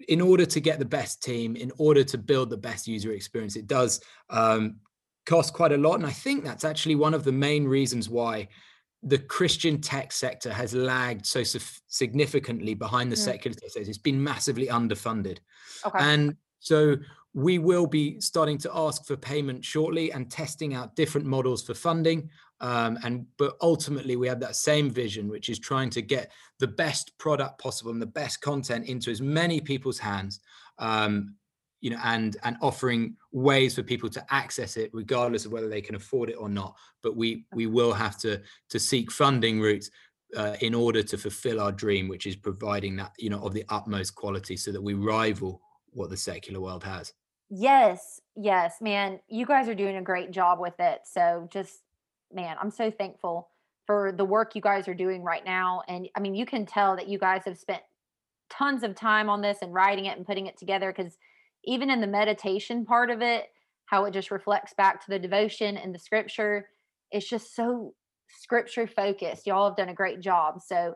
in 0.07 0.21
order 0.21 0.45
to 0.45 0.59
get 0.59 0.79
the 0.79 0.85
best 0.85 1.21
team, 1.21 1.55
in 1.55 1.71
order 1.77 2.03
to 2.03 2.17
build 2.17 2.49
the 2.49 2.57
best 2.57 2.87
user 2.87 3.11
experience, 3.11 3.55
it 3.55 3.67
does 3.67 4.01
um, 4.29 4.77
cost 5.25 5.53
quite 5.53 5.71
a 5.71 5.77
lot. 5.77 5.95
And 5.95 6.05
I 6.05 6.11
think 6.11 6.43
that's 6.43 6.63
actually 6.63 6.95
one 6.95 7.13
of 7.13 7.23
the 7.23 7.31
main 7.31 7.67
reasons 7.67 8.09
why 8.09 8.47
the 9.03 9.17
Christian 9.17 9.79
tech 9.79 10.11
sector 10.11 10.51
has 10.51 10.73
lagged 10.73 11.25
so 11.25 11.43
significantly 11.87 12.73
behind 12.73 13.11
the 13.11 13.15
mm. 13.15 13.19
secular 13.19 13.55
sector. 13.57 13.89
It's 13.89 13.97
been 13.97 14.21
massively 14.21 14.67
underfunded. 14.67 15.39
Okay. 15.85 15.99
And 15.99 16.35
so 16.59 16.97
we 17.33 17.59
will 17.59 17.87
be 17.87 18.19
starting 18.19 18.57
to 18.57 18.71
ask 18.73 19.05
for 19.05 19.15
payment 19.15 19.63
shortly 19.63 20.11
and 20.11 20.29
testing 20.29 20.73
out 20.73 20.95
different 20.95 21.27
models 21.27 21.63
for 21.63 21.73
funding. 21.73 22.29
Um, 22.61 22.97
and 23.03 23.25
but 23.37 23.55
ultimately 23.61 24.15
we 24.15 24.27
have 24.27 24.39
that 24.41 24.55
same 24.55 24.89
vision, 24.89 25.29
which 25.29 25.49
is 25.49 25.59
trying 25.59 25.89
to 25.91 26.01
get 26.01 26.31
the 26.59 26.67
best 26.67 27.17
product 27.17 27.59
possible 27.59 27.91
and 27.91 28.01
the 28.01 28.05
best 28.05 28.41
content 28.41 28.87
into 28.87 29.11
as 29.11 29.21
many 29.21 29.61
people's 29.61 29.99
hands. 29.99 30.41
Um, 30.77 31.35
you 31.81 31.89
know, 31.89 31.99
and 32.03 32.35
and 32.43 32.57
offering 32.61 33.15
ways 33.31 33.75
for 33.75 33.83
people 33.83 34.09
to 34.09 34.25
access 34.29 34.75
it, 34.75 34.89
regardless 34.93 35.45
of 35.45 35.53
whether 35.53 35.69
they 35.69 35.81
can 35.81 35.95
afford 35.95 36.29
it 36.29 36.33
or 36.33 36.49
not. 36.49 36.75
But 37.01 37.15
we 37.15 37.45
we 37.53 37.67
will 37.67 37.93
have 37.93 38.17
to 38.19 38.41
to 38.69 38.79
seek 38.79 39.11
funding 39.11 39.61
routes 39.61 39.89
uh, 40.35 40.55
in 40.59 40.75
order 40.75 41.01
to 41.01 41.17
fulfill 41.17 41.61
our 41.61 41.71
dream, 41.71 42.09
which 42.09 42.27
is 42.27 42.35
providing 42.35 42.97
that 42.97 43.13
you 43.17 43.29
know 43.29 43.41
of 43.41 43.53
the 43.53 43.63
utmost 43.69 44.15
quality, 44.15 44.57
so 44.57 44.73
that 44.73 44.81
we 44.81 44.93
rival 44.93 45.61
what 45.91 46.09
the 46.09 46.17
secular 46.17 46.59
world 46.59 46.83
has. 46.83 47.13
Yes, 47.49 48.19
yes, 48.35 48.75
man. 48.81 49.19
You 49.27 49.45
guys 49.45 49.67
are 49.67 49.75
doing 49.75 49.95
a 49.95 50.01
great 50.01 50.31
job 50.31 50.59
with 50.59 50.79
it. 50.79 51.01
So 51.05 51.47
just 51.49 51.79
man, 52.33 52.55
I'm 52.61 52.71
so 52.71 52.91
thankful 52.91 53.49
for 53.85 54.11
the 54.11 54.25
work 54.25 54.55
you 54.55 54.61
guys 54.61 54.87
are 54.87 54.93
doing 54.93 55.23
right 55.23 55.43
now. 55.43 55.81
And 55.87 56.07
I 56.15 56.19
mean, 56.19 56.35
you 56.35 56.45
can 56.45 56.65
tell 56.65 56.95
that 56.95 57.07
you 57.07 57.17
guys 57.17 57.41
have 57.45 57.57
spent 57.57 57.81
tons 58.49 58.83
of 58.83 58.95
time 58.95 59.29
on 59.29 59.41
this 59.41 59.59
and 59.61 59.73
writing 59.73 60.05
it 60.05 60.17
and 60.17 60.25
putting 60.25 60.47
it 60.47 60.57
together 60.57 60.93
because 60.95 61.17
even 61.65 61.89
in 61.89 62.01
the 62.01 62.07
meditation 62.07 62.85
part 62.85 63.09
of 63.09 63.21
it, 63.21 63.45
how 63.85 64.05
it 64.05 64.11
just 64.11 64.31
reflects 64.31 64.73
back 64.73 65.03
to 65.03 65.09
the 65.09 65.19
devotion 65.19 65.77
and 65.77 65.93
the 65.93 65.99
scripture, 65.99 66.67
it's 67.11 67.27
just 67.27 67.55
so 67.55 67.93
scripture 68.29 68.87
focused. 68.87 69.47
Y'all 69.47 69.69
have 69.69 69.77
done 69.77 69.89
a 69.89 69.93
great 69.93 70.19
job. 70.19 70.61
So, 70.63 70.93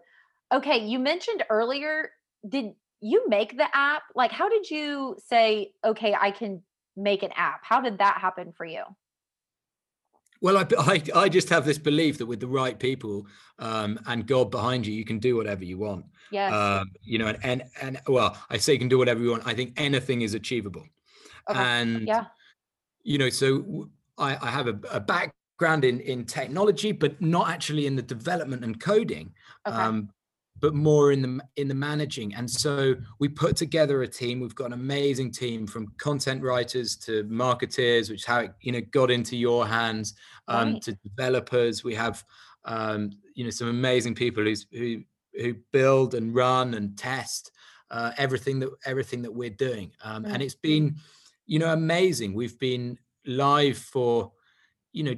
okay, 0.54 0.86
you 0.86 1.00
mentioned 1.00 1.44
earlier, 1.50 2.12
did 2.48 2.74
you 3.02 3.28
make 3.28 3.58
the 3.58 3.68
app? 3.75 4.04
Like, 4.16 4.32
how 4.32 4.50
did 4.50 4.70
you 4.70 5.16
say, 5.28 5.74
okay, 5.84 6.16
I 6.20 6.32
can 6.32 6.62
make 6.96 7.24
an 7.24 7.32
app? 7.36 7.62
How 7.63 7.82
did 7.82 7.98
that 7.98 8.20
happen 8.20 8.54
for 8.56 8.66
you? 8.66 8.84
Well, 10.44 10.58
I, 10.58 10.68
I, 10.78 11.02
I 11.16 11.30
just 11.30 11.48
have 11.50 11.64
this 11.64 11.78
belief 11.78 12.18
that 12.18 12.26
with 12.26 12.42
the 12.42 12.48
right 12.48 12.78
people 12.78 13.26
um, 13.60 13.98
and 14.08 14.28
God 14.28 14.52
behind 14.52 14.86
you, 14.86 14.94
you 14.94 15.06
can 15.06 15.18
do 15.18 15.38
whatever 15.38 15.64
you 15.64 15.78
want. 15.78 16.06
Yes. 16.32 16.52
Um, 16.52 16.92
you 17.02 17.18
know, 17.18 17.28
and, 17.28 17.40
and 17.44 17.64
and 17.82 18.02
well, 18.08 18.38
I 18.50 18.58
say 18.58 18.74
you 18.74 18.80
can 18.80 18.90
do 18.90 18.98
whatever 18.98 19.22
you 19.22 19.32
want. 19.32 19.48
I 19.48 19.54
think 19.54 19.72
anything 19.78 20.22
is 20.22 20.34
achievable. 20.34 20.86
Okay. 21.50 21.58
And 21.58 22.06
yeah, 22.06 22.26
you 23.04 23.18
know, 23.18 23.30
so 23.30 23.90
I, 24.18 24.38
I 24.42 24.50
have 24.50 24.68
a, 24.68 24.78
a 24.92 25.00
background 25.00 25.86
in 25.86 26.02
in 26.02 26.26
technology, 26.26 26.92
but 26.92 27.22
not 27.22 27.50
actually 27.50 27.88
in 27.88 27.96
the 27.96 28.02
development 28.02 28.66
and 28.66 28.78
coding. 28.82 29.32
Okay. 29.66 29.78
Um, 29.78 30.10
but 30.63 30.74
more 30.74 31.12
in 31.12 31.22
the 31.22 31.41
in 31.58 31.67
the 31.67 31.75
managing. 31.75 32.34
And 32.36 32.50
so 32.50 32.96
we 33.20 33.27
put 33.27 33.58
together 33.58 34.01
a 34.01 34.08
team. 34.08 34.39
We've 34.39 34.55
got 34.55 34.67
an 34.67 34.74
amazing 34.74 35.32
team 35.32 35.67
from 35.67 35.91
content 35.98 36.41
writers 36.41 36.96
to 37.05 37.25
marketeers, 37.25 38.10
which 38.10 38.22
is 38.22 38.25
how 38.25 38.39
it 38.39 38.53
you 38.62 38.72
know 38.72 38.82
got 38.91 39.12
into 39.12 39.36
your 39.36 39.67
hands, 39.67 40.13
um, 40.48 40.74
right. 40.74 40.82
to 40.84 40.93
developers. 41.03 41.84
We 41.84 41.96
have 41.96 42.24
um, 42.63 43.12
you 43.36 43.43
know 43.43 43.50
some 43.50 43.67
amazing 43.67 44.15
people 44.15 44.46
who's, 44.46 44.65
who 44.72 45.03
who 45.34 45.55
build 45.74 46.13
and 46.13 46.34
run 46.34 46.75
and 46.75 46.98
test 46.98 47.51
uh, 47.91 48.12
everything 48.17 48.60
that 48.60 48.70
everything 48.86 49.22
that 49.24 49.34
we're 49.34 49.50
doing. 49.50 49.91
Um, 50.01 50.24
And 50.25 50.41
it's 50.41 50.55
been 50.55 50.96
you 51.46 51.60
know 51.60 51.74
amazing. 51.74 52.34
We've 52.34 52.58
been 52.58 52.98
live 53.25 53.77
for 53.77 54.32
you 54.93 55.03
know, 55.03 55.15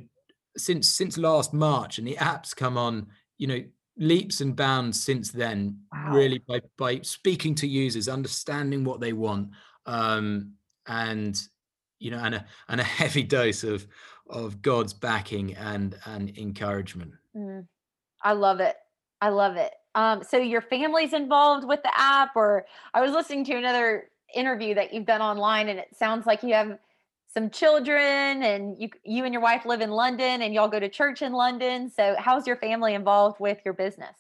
since 0.58 0.90
since 0.90 1.20
last 1.20 1.54
March, 1.54 2.00
and 2.00 2.08
the 2.08 2.18
app's 2.18 2.56
come 2.56 2.78
on, 2.78 3.08
you 3.38 3.46
know, 3.46 3.62
leaps 3.98 4.42
and 4.42 4.56
bounds 4.56 5.02
since 5.02 5.32
then. 5.32 5.80
Wow. 5.92 6.14
Really, 6.14 6.40
by 6.48 6.62
by 6.78 7.02
speaking 7.02 7.56
to 7.56 7.68
users, 7.68 8.08
understanding 8.08 8.84
what 8.84 9.00
they 9.00 9.14
want, 9.14 9.50
um, 9.86 10.54
and 10.88 11.40
you 12.00 12.12
know, 12.12 12.20
and 12.20 12.36
a 12.36 12.46
and 12.70 12.82
a 12.82 12.84
heavy 13.00 13.24
dose 13.24 13.64
of 13.64 13.88
of 14.30 14.62
God's 14.62 14.94
backing 14.94 15.56
and 15.56 15.98
and 16.06 16.38
encouragement. 16.38 17.14
Mm. 17.36 17.68
I 18.24 18.34
love 18.34 18.60
it. 18.60 18.76
I 19.22 19.30
love 19.30 19.56
it. 19.56 19.72
Um, 19.94 20.24
so 20.24 20.38
your 20.38 20.62
family's 20.62 21.14
involved 21.14 21.66
with 21.66 21.82
the 21.84 21.92
app, 21.98 22.36
or 22.36 22.66
I 22.94 23.02
was 23.02 23.12
listening 23.12 23.46
to 23.46 23.56
another 23.56 24.10
interview 24.34 24.76
that 24.76 24.94
you've 24.94 25.06
done 25.06 25.22
online, 25.22 25.70
and 25.70 25.80
it 25.80 25.96
sounds 25.96 26.26
like 26.26 26.44
you 26.44 26.54
have 26.54 26.78
some 27.28 27.50
children, 27.50 28.44
and 28.44 28.80
you 28.80 28.90
you 29.04 29.26
and 29.26 29.34
your 29.34 29.42
wife 29.42 29.66
live 29.66 29.82
in 29.82 29.92
London, 29.92 30.42
and 30.42 30.54
y'all 30.54 30.68
go 30.68 30.80
to 30.80 30.90
church 30.90 31.22
in 31.22 31.34
London. 31.34 31.90
So 31.90 32.16
how's 32.18 32.48
your 32.48 32.58
family 32.58 32.94
involved 32.94 33.40
with 33.40 33.60
your 33.66 33.74
business? 33.74 34.16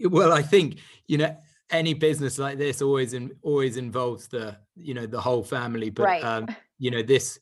Well, 0.00 0.32
I 0.32 0.42
think 0.42 0.78
you 1.06 1.18
know 1.18 1.36
any 1.70 1.94
business 1.94 2.38
like 2.38 2.58
this 2.58 2.82
always 2.82 3.14
in, 3.14 3.32
always 3.42 3.76
involves 3.76 4.28
the 4.28 4.56
you 4.76 4.94
know 4.94 5.06
the 5.06 5.20
whole 5.20 5.44
family, 5.44 5.90
but 5.90 6.04
Right. 6.04 6.24
um, 6.24 6.48
you 6.78 6.90
know 6.90 7.02
this 7.02 7.38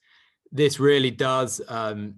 this 0.51 0.79
really 0.79 1.11
does. 1.11 1.61
Um, 1.69 2.17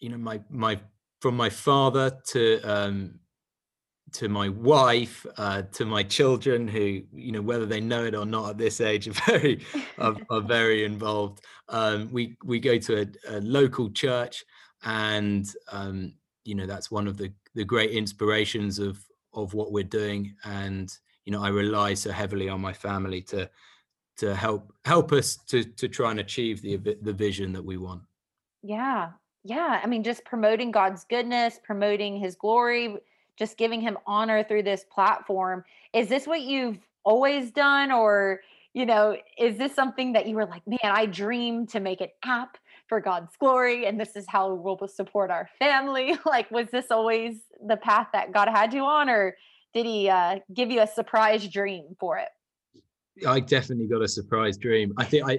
you 0.00 0.08
know 0.08 0.18
my 0.18 0.40
my 0.48 0.80
from 1.20 1.36
my 1.36 1.50
father 1.50 2.16
to 2.28 2.60
um, 2.62 3.18
to 4.12 4.28
my 4.28 4.48
wife, 4.48 5.24
uh, 5.36 5.62
to 5.72 5.84
my 5.84 6.02
children, 6.02 6.68
who 6.68 7.02
you 7.12 7.32
know 7.32 7.42
whether 7.42 7.66
they 7.66 7.80
know 7.80 8.04
it 8.04 8.14
or 8.14 8.26
not 8.26 8.50
at 8.50 8.58
this 8.58 8.80
age, 8.80 9.08
are 9.08 9.12
very 9.26 9.64
are, 9.98 10.16
are 10.30 10.40
very 10.40 10.84
involved. 10.84 11.44
Um, 11.68 12.08
we 12.12 12.36
we 12.44 12.60
go 12.60 12.78
to 12.78 13.02
a, 13.02 13.36
a 13.36 13.40
local 13.40 13.90
church, 13.90 14.44
and 14.84 15.46
um, 15.72 16.14
you 16.44 16.54
know 16.54 16.66
that's 16.66 16.90
one 16.90 17.06
of 17.06 17.16
the 17.16 17.32
the 17.54 17.64
great 17.64 17.90
inspirations 17.90 18.78
of 18.78 18.98
of 19.34 19.54
what 19.54 19.72
we're 19.72 19.84
doing. 19.84 20.34
And 20.44 20.92
you 21.24 21.32
know 21.32 21.42
I 21.42 21.48
rely 21.48 21.94
so 21.94 22.10
heavily 22.10 22.48
on 22.48 22.60
my 22.60 22.72
family 22.72 23.22
to 23.22 23.50
to 24.18 24.34
help 24.34 24.72
help 24.84 25.12
us 25.12 25.36
to 25.48 25.64
to 25.64 25.88
try 25.88 26.10
and 26.10 26.20
achieve 26.20 26.62
the 26.62 26.76
the 27.02 27.12
vision 27.12 27.52
that 27.52 27.64
we 27.64 27.76
want. 27.76 28.02
Yeah. 28.62 29.10
Yeah. 29.44 29.80
I 29.82 29.86
mean, 29.86 30.02
just 30.02 30.24
promoting 30.24 30.70
God's 30.70 31.04
goodness, 31.04 31.60
promoting 31.62 32.18
his 32.18 32.36
glory, 32.36 32.96
just 33.38 33.56
giving 33.56 33.80
him 33.80 33.96
honor 34.06 34.42
through 34.42 34.64
this 34.64 34.84
platform. 34.92 35.64
Is 35.92 36.08
this 36.08 36.26
what 36.26 36.42
you've 36.42 36.78
always 37.04 37.50
done? 37.50 37.92
Or, 37.92 38.40
you 38.74 38.84
know, 38.84 39.16
is 39.38 39.56
this 39.56 39.74
something 39.74 40.12
that 40.12 40.26
you 40.26 40.34
were 40.34 40.46
like, 40.46 40.66
man, 40.66 40.78
I 40.82 41.06
dream 41.06 41.66
to 41.68 41.80
make 41.80 42.00
an 42.00 42.08
app 42.24 42.58
for 42.88 43.00
God's 43.00 43.36
glory 43.38 43.86
and 43.86 44.00
this 44.00 44.16
is 44.16 44.24
how 44.28 44.52
we'll 44.52 44.88
support 44.88 45.30
our 45.30 45.48
family? 45.58 46.18
Like, 46.26 46.50
was 46.50 46.66
this 46.70 46.90
always 46.90 47.36
the 47.66 47.76
path 47.76 48.08
that 48.12 48.32
God 48.32 48.48
had 48.48 48.74
you 48.74 48.84
on? 48.84 49.08
Or 49.08 49.36
did 49.72 49.86
he 49.86 50.10
uh, 50.10 50.40
give 50.52 50.70
you 50.70 50.80
a 50.80 50.86
surprise 50.86 51.46
dream 51.48 51.96
for 52.00 52.18
it? 52.18 52.28
I 53.26 53.40
definitely 53.40 53.86
got 53.86 54.02
a 54.02 54.08
surprise 54.08 54.56
dream. 54.56 54.92
I 54.96 55.04
think 55.04 55.28
I, 55.28 55.38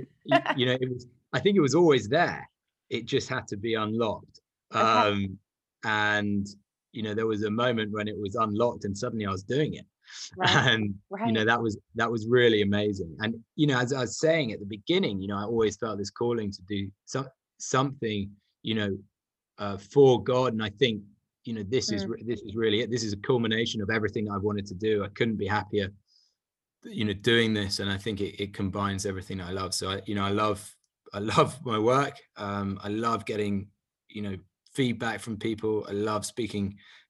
you 0.55 0.65
know, 0.65 0.77
it 0.79 0.89
was. 0.89 1.07
I 1.31 1.39
think 1.39 1.55
it 1.55 1.61
was 1.61 1.75
always 1.75 2.09
there. 2.09 2.49
It 2.89 3.05
just 3.05 3.29
had 3.29 3.47
to 3.49 3.57
be 3.57 3.75
unlocked. 3.75 4.41
Okay. 4.71 4.83
Um, 4.83 5.39
and 5.83 6.45
you 6.91 7.03
know, 7.03 7.13
there 7.13 7.27
was 7.27 7.43
a 7.43 7.51
moment 7.51 7.91
when 7.91 8.07
it 8.07 8.17
was 8.17 8.35
unlocked, 8.35 8.85
and 8.85 8.97
suddenly 8.97 9.25
I 9.25 9.31
was 9.31 9.43
doing 9.43 9.75
it. 9.75 9.85
Right. 10.37 10.73
And 10.73 10.95
you 11.27 11.33
know, 11.33 11.45
that 11.45 11.61
was 11.61 11.77
that 11.95 12.11
was 12.11 12.25
really 12.27 12.63
amazing. 12.63 13.15
And 13.19 13.35
you 13.55 13.67
know, 13.67 13.77
as 13.79 13.93
I 13.93 14.01
was 14.01 14.19
saying 14.19 14.51
at 14.51 14.59
the 14.59 14.65
beginning, 14.65 15.21
you 15.21 15.27
know, 15.27 15.37
I 15.37 15.43
always 15.43 15.77
felt 15.77 15.99
this 15.99 16.09
calling 16.09 16.51
to 16.51 16.61
do 16.63 16.89
some 17.05 17.27
something, 17.59 18.31
you 18.63 18.73
know, 18.73 18.97
uh, 19.59 19.77
for 19.77 20.23
God. 20.23 20.53
And 20.53 20.63
I 20.63 20.69
think, 20.69 21.03
you 21.43 21.53
know, 21.53 21.63
this 21.63 21.91
is 21.91 22.05
Mm. 22.05 22.09
re- 22.09 22.23
this 22.25 22.41
is 22.41 22.55
really 22.55 22.79
it. 22.81 22.89
This 22.89 23.03
is 23.03 23.13
a 23.13 23.17
culmination 23.17 23.81
of 23.81 23.91
everything 23.91 24.31
I've 24.31 24.41
wanted 24.41 24.65
to 24.67 24.73
do. 24.73 25.03
I 25.03 25.09
couldn't 25.09 25.35
be 25.37 25.45
happier 25.47 25.89
you 26.83 27.03
know 27.05 27.13
doing 27.13 27.53
this 27.53 27.79
and 27.79 27.89
i 27.91 27.97
think 27.97 28.21
it, 28.21 28.41
it 28.41 28.53
combines 28.53 29.05
everything 29.05 29.41
i 29.41 29.51
love 29.51 29.73
so 29.73 29.89
i 29.89 30.01
you 30.05 30.15
know 30.15 30.23
i 30.23 30.29
love 30.29 30.75
i 31.13 31.19
love 31.19 31.59
my 31.65 31.77
work 31.77 32.15
um 32.37 32.79
i 32.83 32.87
love 32.87 33.25
getting 33.25 33.67
you 34.07 34.21
know 34.21 34.37
feedback 34.79 35.19
from 35.19 35.35
people 35.35 35.85
i 35.89 35.91
love 35.91 36.25
speaking 36.25 36.65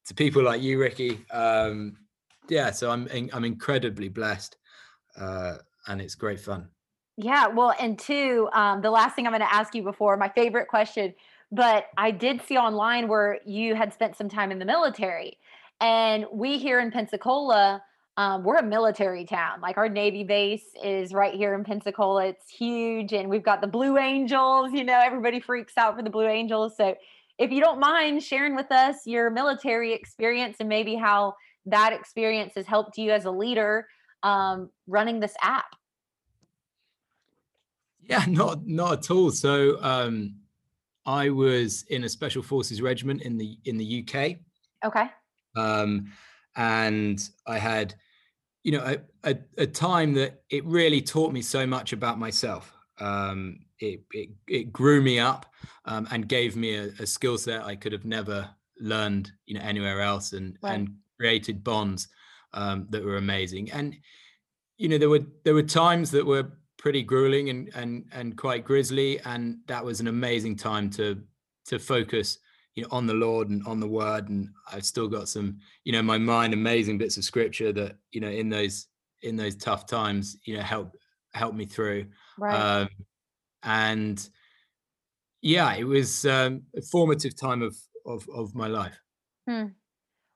to 0.07 0.13
people 0.15 0.41
like 0.41 0.61
you 0.61 0.79
ricky 0.79 1.13
um 1.31 1.95
yeah 2.49 2.71
so 2.71 2.89
i'm 2.89 3.07
i'm 3.33 3.45
incredibly 3.45 4.09
blessed 4.09 4.57
uh 5.19 5.53
and 5.87 6.01
it's 6.01 6.15
great 6.15 6.39
fun 6.39 6.67
Yeah, 7.21 7.47
well, 7.47 7.73
and 7.81 7.99
two, 7.99 8.47
um, 8.53 8.81
the 8.81 8.89
last 8.89 9.13
thing 9.13 9.27
I'm 9.27 9.33
going 9.33 9.41
to 9.41 9.53
ask 9.53 9.75
you 9.75 9.83
before 9.83 10.15
my 10.15 10.29
favorite 10.29 10.69
question, 10.69 11.13
but 11.51 11.87
I 11.97 12.11
did 12.11 12.41
see 12.47 12.55
online 12.57 13.09
where 13.09 13.39
you 13.45 13.75
had 13.75 13.93
spent 13.93 14.15
some 14.15 14.29
time 14.29 14.53
in 14.53 14.57
the 14.57 14.69
military, 14.75 15.37
and 15.81 16.25
we 16.31 16.57
here 16.57 16.79
in 16.79 16.91
Pensacola, 16.91 17.83
um, 18.15 18.45
we're 18.45 18.55
a 18.55 18.63
military 18.63 19.25
town. 19.25 19.59
Like 19.59 19.77
our 19.77 19.89
Navy 19.89 20.23
base 20.23 20.63
is 20.81 21.13
right 21.13 21.33
here 21.33 21.53
in 21.55 21.65
Pensacola. 21.65 22.27
It's 22.27 22.49
huge, 22.49 23.11
and 23.11 23.29
we've 23.29 23.43
got 23.43 23.59
the 23.59 23.67
Blue 23.67 23.97
Angels. 23.97 24.71
You 24.71 24.85
know, 24.85 24.99
everybody 25.03 25.41
freaks 25.41 25.73
out 25.77 25.97
for 25.97 26.03
the 26.03 26.09
Blue 26.09 26.29
Angels. 26.39 26.77
So, 26.77 26.95
if 27.39 27.51
you 27.51 27.61
don't 27.61 27.79
mind 27.79 28.21
sharing 28.21 28.55
with 28.55 28.71
us 28.71 29.07
your 29.07 29.31
military 29.31 29.93
experience 29.93 30.57
and 30.59 30.69
maybe 30.69 30.95
how 30.95 31.33
that 31.65 31.93
experience 31.93 32.53
has 32.55 32.67
helped 32.67 32.97
you 32.97 33.11
as 33.11 33.25
a 33.25 33.31
leader 33.31 33.87
um, 34.23 34.69
running 34.87 35.19
this 35.19 35.35
app. 35.41 35.65
yeah 38.01 38.25
not 38.27 38.65
not 38.67 38.93
at 38.99 39.11
all 39.11 39.31
so 39.31 39.81
um 39.81 40.35
i 41.05 41.29
was 41.29 41.83
in 41.89 42.03
a 42.03 42.09
special 42.09 42.41
forces 42.43 42.81
regiment 42.81 43.21
in 43.21 43.37
the 43.37 43.57
in 43.65 43.77
the 43.77 44.03
uk 44.03 44.37
Okay. 44.85 45.07
um, 45.55 46.11
and 46.55 47.21
I 47.45 47.57
had, 47.57 47.95
you 48.63 48.73
know, 48.73 48.83
a, 49.23 49.31
a, 49.31 49.37
a 49.57 49.67
time 49.67 50.13
that 50.13 50.43
it 50.49 50.65
really 50.65 51.01
taught 51.01 51.31
me 51.33 51.41
so 51.41 51.65
much 51.67 51.93
about 51.93 52.19
myself. 52.19 52.73
Um, 52.99 53.59
it, 53.79 54.01
it 54.13 54.29
it 54.47 54.73
grew 54.73 55.01
me 55.01 55.19
up 55.19 55.45
um, 55.85 56.07
and 56.11 56.27
gave 56.27 56.55
me 56.55 56.75
a, 56.75 56.89
a 56.99 57.05
skill 57.05 57.37
set 57.37 57.63
I 57.63 57.75
could 57.75 57.91
have 57.91 58.05
never 58.05 58.49
learned, 58.79 59.31
you 59.45 59.55
know, 59.55 59.61
anywhere 59.61 60.01
else, 60.01 60.33
and 60.33 60.57
Right. 60.61 60.79
and 60.79 60.95
created 61.17 61.63
bonds 61.63 62.07
um, 62.53 62.87
that 62.89 63.03
were 63.03 63.17
amazing. 63.17 63.71
And 63.71 63.95
you 64.77 64.89
know, 64.89 64.97
there 64.97 65.09
were 65.09 65.25
there 65.43 65.53
were 65.53 65.63
times 65.63 66.11
that 66.11 66.25
were 66.25 66.51
pretty 66.77 67.03
grueling 67.03 67.49
and 67.49 67.69
and 67.75 68.05
and 68.11 68.37
quite 68.37 68.65
grisly, 68.65 69.19
and 69.21 69.59
that 69.67 69.83
was 69.83 69.99
an 69.99 70.07
amazing 70.07 70.55
time 70.55 70.89
to 70.91 71.21
to 71.65 71.79
focus 71.79 72.39
you 72.75 72.83
know 72.83 72.89
on 72.91 73.05
the 73.05 73.13
lord 73.13 73.49
and 73.49 73.65
on 73.67 73.79
the 73.79 73.87
word 73.87 74.29
and 74.29 74.49
i've 74.71 74.85
still 74.85 75.07
got 75.07 75.27
some 75.27 75.59
you 75.83 75.91
know 75.91 76.01
my 76.01 76.17
mind 76.17 76.53
amazing 76.53 76.97
bits 76.97 77.17
of 77.17 77.23
scripture 77.23 77.73
that 77.73 77.97
you 78.11 78.21
know 78.21 78.29
in 78.29 78.47
those 78.47 78.87
in 79.23 79.35
those 79.35 79.55
tough 79.55 79.85
times 79.85 80.37
you 80.45 80.55
know 80.55 80.63
help 80.63 80.95
help 81.33 81.53
me 81.53 81.65
through 81.65 82.05
Right. 82.37 82.55
um 82.55 82.89
and 83.63 84.29
yeah 85.41 85.73
it 85.75 85.83
was 85.83 86.25
um 86.25 86.61
a 86.75 86.81
formative 86.81 87.35
time 87.35 87.61
of 87.61 87.75
of 88.05 88.27
of 88.33 88.55
my 88.55 88.67
life 88.67 88.99
Hmm. 89.49 89.65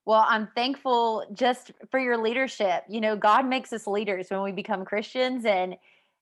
Well, 0.06 0.25
I'm 0.27 0.50
thankful 0.56 1.25
just 1.34 1.72
for 1.92 2.00
your 2.00 2.18
leadership. 2.18 2.84
You 2.89 3.00
know, 3.00 3.15
God 3.15 3.46
makes 3.46 3.72
us 3.72 3.86
leaders 3.86 4.27
when 4.30 4.42
we 4.42 4.51
become 4.51 4.86
Christians 4.86 5.46
and 5.46 5.75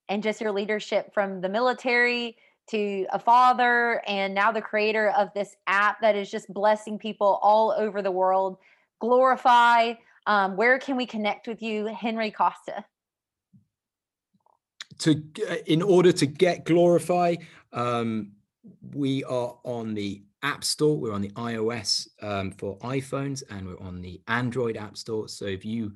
and 0.09 0.21
just 0.21 0.41
your 0.41 0.51
leadership 0.51 1.13
from 1.13 1.39
the 1.39 1.47
military 1.47 2.35
to 2.69 3.07
a 3.13 3.19
father 3.19 4.01
and 4.07 4.35
now 4.35 4.51
the 4.51 4.61
creator 4.61 5.11
of 5.11 5.29
this 5.33 5.55
app 5.67 6.01
that 6.01 6.17
is 6.17 6.29
just 6.29 6.53
blessing 6.53 6.99
people 6.99 7.39
all 7.41 7.71
over 7.71 8.01
the 8.01 8.11
world. 8.11 8.57
Glorify. 8.99 9.93
Um, 10.27 10.57
where 10.57 10.77
can 10.77 10.97
we 10.97 11.05
connect 11.05 11.47
with 11.47 11.61
you, 11.61 11.85
Henry 11.85 12.29
Costa? 12.29 12.83
To 14.99 15.23
uh, 15.49 15.55
in 15.65 15.81
order 15.81 16.11
to 16.11 16.25
get 16.25 16.65
glorify 16.65 17.35
um 17.73 18.31
we 18.93 19.23
are 19.25 19.57
on 19.63 19.93
the 19.93 20.21
app 20.43 20.63
store 20.63 20.97
we're 20.97 21.13
on 21.13 21.21
the 21.21 21.29
ios 21.31 22.07
um, 22.21 22.51
for 22.51 22.77
iphones 22.79 23.43
and 23.49 23.67
we're 23.67 23.79
on 23.79 24.01
the 24.01 24.19
android 24.27 24.77
app 24.77 24.97
store. 24.97 25.27
So 25.27 25.45
if 25.45 25.63
you 25.63 25.93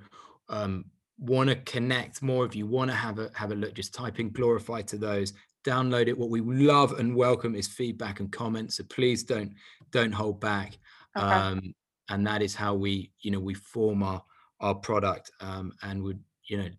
um 0.49 0.85
want 1.17 1.49
to 1.49 1.55
connect 1.55 2.21
more 2.21 2.45
if 2.45 2.55
you 2.55 2.67
want 2.67 2.91
to 2.91 2.95
have 2.95 3.19
a 3.19 3.31
have 3.33 3.51
a 3.51 3.55
look 3.55 3.73
just 3.73 3.93
type 3.93 4.19
in 4.19 4.29
glorify 4.31 4.81
to 4.83 4.97
those 4.97 5.33
download 5.65 6.07
it. 6.07 6.17
What 6.17 6.29
we 6.29 6.41
love 6.41 6.99
and 6.99 7.15
welcome 7.15 7.55
is 7.55 7.67
feedback 7.67 8.19
and 8.19 8.31
comments 8.31 8.77
so 8.77 8.83
please 8.83 9.23
don't 9.23 9.53
don't 9.91 10.11
hold 10.11 10.39
back. 10.39 10.77
Okay. 11.17 11.25
um 11.25 11.73
and 12.09 12.27
that 12.27 12.41
is 12.41 12.53
how 12.53 12.75
we 12.75 13.11
you 13.21 13.31
know 13.31 13.39
we 13.39 13.55
form 13.55 14.03
our 14.03 14.23
our 14.59 14.75
product 14.75 15.31
um 15.41 15.73
and 15.81 16.03
would 16.03 16.19
you 16.47 16.57
know 16.57 16.69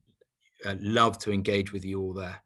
uh, 0.64 0.75
love 0.80 1.18
to 1.18 1.32
engage 1.32 1.72
with 1.72 1.84
you 1.84 2.00
all 2.00 2.12
there 2.12 2.40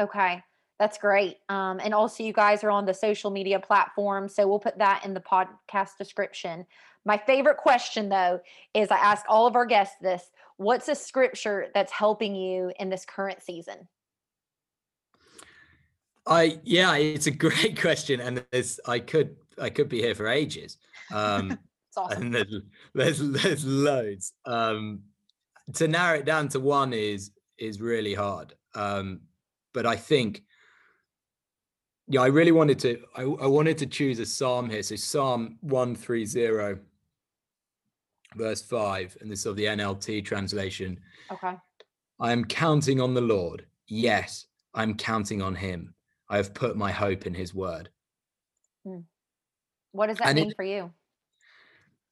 Okay, 0.00 0.42
that's 0.78 0.98
great. 0.98 1.36
Um, 1.48 1.80
and 1.82 1.94
also, 1.94 2.22
you 2.22 2.32
guys 2.32 2.64
are 2.64 2.70
on 2.70 2.84
the 2.84 2.94
social 2.94 3.30
media 3.30 3.60
platform, 3.60 4.28
so 4.28 4.46
we'll 4.46 4.58
put 4.58 4.78
that 4.78 5.04
in 5.04 5.14
the 5.14 5.20
podcast 5.20 5.96
description. 5.98 6.66
My 7.04 7.18
favorite 7.18 7.58
question, 7.58 8.08
though, 8.08 8.40
is 8.72 8.90
I 8.90 8.96
ask 8.96 9.24
all 9.28 9.46
of 9.46 9.56
our 9.56 9.66
guests 9.66 9.96
this 10.00 10.30
What's 10.56 10.88
a 10.88 10.94
scripture 10.94 11.68
that's 11.74 11.90
helping 11.90 12.34
you 12.34 12.72
in 12.78 12.88
this 12.88 13.04
current 13.04 13.42
season? 13.42 13.88
I 16.26 16.60
yeah, 16.64 16.94
it's 16.96 17.26
a 17.26 17.30
great 17.46 17.80
question, 17.80 18.20
and 18.20 18.44
there's 18.50 18.80
I 18.86 18.98
could 18.98 19.36
I 19.60 19.70
could 19.70 19.88
be 19.88 20.00
here 20.00 20.14
for 20.14 20.28
ages. 20.28 20.78
Um, 21.12 21.58
awesome. 21.96 22.22
And 22.22 22.34
there's 22.34 22.54
there's 22.94 23.30
there's 23.30 23.64
loads. 23.64 24.32
Um, 24.44 25.02
to 25.74 25.88
narrow 25.88 26.18
it 26.18 26.24
down 26.24 26.48
to 26.48 26.60
one 26.60 26.92
is 26.92 27.30
is 27.64 27.80
really 27.80 28.14
hard. 28.14 28.54
Um, 28.74 29.20
but 29.72 29.86
I 29.86 29.96
think 29.96 30.42
yeah, 32.06 32.20
I 32.20 32.26
really 32.26 32.52
wanted 32.52 32.78
to 32.80 32.98
I, 33.16 33.22
I 33.22 33.46
wanted 33.46 33.78
to 33.78 33.86
choose 33.86 34.18
a 34.18 34.26
psalm 34.26 34.68
here. 34.68 34.82
So 34.82 34.96
Psalm 34.96 35.58
130 35.62 36.80
verse 38.36 38.62
5 38.62 39.16
and 39.20 39.30
this 39.30 39.40
is 39.40 39.46
of 39.46 39.56
the 39.56 39.64
NLT 39.64 40.24
translation. 40.24 41.00
Okay. 41.30 41.54
I 42.20 42.32
am 42.32 42.44
counting 42.44 43.00
on 43.00 43.14
the 43.14 43.20
Lord. 43.20 43.66
Yes, 43.86 44.46
I'm 44.74 44.94
counting 44.94 45.42
on 45.42 45.54
him. 45.54 45.94
I 46.28 46.36
have 46.36 46.54
put 46.54 46.76
my 46.76 46.90
hope 46.90 47.26
in 47.26 47.34
his 47.34 47.54
word. 47.54 47.88
Hmm. 48.84 49.00
What 49.92 50.08
does 50.08 50.18
that 50.18 50.28
and 50.28 50.36
mean 50.36 50.50
it, 50.50 50.56
for 50.56 50.64
you? 50.64 50.90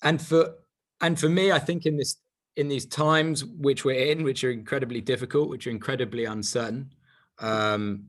And 0.03 0.21
for 0.21 0.55
and 1.01 1.19
for 1.19 1.29
me, 1.29 1.53
I 1.53 1.59
think 1.59 1.87
in 1.87 1.97
this 1.97 2.17
in 2.57 2.69
these 2.69 2.87
times 2.87 3.45
which 3.45 3.85
we're 3.85 4.11
in, 4.11 4.25
which 4.25 4.45
are 4.45 4.51
incredibly 4.51 5.01
difficult, 5.01 5.49
which 5.49 5.67
are 5.67 5.71
incredibly 5.71 6.27
uncertain, 6.27 6.93
um, 7.39 8.05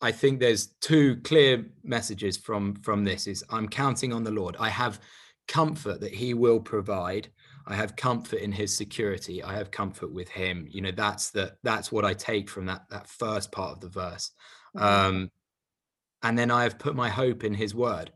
I 0.00 0.12
think 0.12 0.38
there's 0.38 0.66
two 0.80 1.16
clear 1.22 1.66
messages 1.82 2.36
from 2.36 2.76
from 2.76 3.04
this. 3.04 3.26
Is 3.26 3.44
I'm 3.50 3.68
counting 3.68 4.12
on 4.12 4.24
the 4.24 4.30
Lord. 4.30 4.56
I 4.58 4.68
have 4.68 5.00
comfort 5.48 6.00
that 6.00 6.14
He 6.14 6.34
will 6.34 6.60
provide. 6.60 7.28
I 7.66 7.74
have 7.74 7.96
comfort 7.96 8.40
in 8.40 8.52
His 8.52 8.76
security. 8.76 9.42
I 9.42 9.54
have 9.54 9.70
comfort 9.70 10.12
with 10.12 10.28
Him. 10.28 10.66
You 10.70 10.82
know, 10.82 10.92
that's 10.92 11.30
the 11.30 11.56
that's 11.62 11.90
what 11.90 12.04
I 12.04 12.14
take 12.14 12.48
from 12.48 12.66
that 12.66 12.82
that 12.90 13.08
first 13.08 13.50
part 13.50 13.72
of 13.72 13.80
the 13.80 13.88
verse. 13.88 14.30
Mm-hmm. 14.76 14.86
Um, 14.86 15.30
and 16.22 16.38
then 16.38 16.50
I 16.50 16.64
have 16.64 16.78
put 16.78 16.94
my 16.94 17.08
hope 17.08 17.42
in 17.44 17.54
His 17.54 17.74
word, 17.74 18.12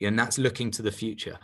and 0.00 0.18
that's 0.18 0.38
looking 0.38 0.70
to 0.72 0.82
the 0.82 0.92
future. 0.92 1.38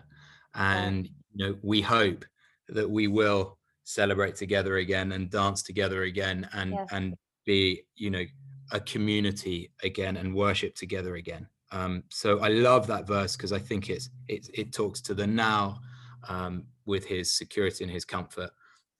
And 0.54 1.06
you 1.32 1.46
know, 1.46 1.56
we 1.62 1.80
hope 1.80 2.24
that 2.68 2.90
we 2.90 3.06
will 3.06 3.55
celebrate 3.86 4.34
together 4.34 4.78
again 4.78 5.12
and 5.12 5.30
dance 5.30 5.62
together 5.62 6.02
again 6.02 6.48
and 6.52 6.72
yes. 6.72 6.88
and 6.90 7.14
be 7.44 7.82
you 7.94 8.10
know 8.10 8.24
a 8.72 8.80
community 8.80 9.70
again 9.84 10.16
and 10.16 10.34
worship 10.34 10.74
together 10.74 11.14
again. 11.14 11.46
Um, 11.72 12.02
so 12.10 12.38
i 12.40 12.48
love 12.48 12.86
that 12.86 13.08
verse 13.08 13.36
because 13.36 13.52
i 13.52 13.58
think 13.58 13.90
it's 13.90 14.08
it, 14.28 14.48
it 14.54 14.72
talks 14.72 15.00
to 15.02 15.14
the 15.14 15.26
now 15.26 15.80
um, 16.28 16.64
with 16.84 17.04
his 17.04 17.36
security 17.36 17.82
and 17.82 17.92
his 17.92 18.04
comfort 18.04 18.50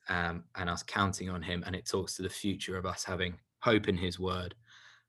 um, 0.09 0.45
and 0.57 0.69
us 0.69 0.83
counting 0.83 1.31
on 1.31 1.43
him 1.43 1.63
and 1.65 1.77
it 1.77 1.87
talks 1.87 2.17
to 2.17 2.23
the 2.23 2.29
future 2.29 2.77
of 2.77 2.85
us 2.85 3.05
having 3.05 3.39
hope 3.61 3.89
in 3.89 3.97
his 3.97 4.19
word 4.19 4.57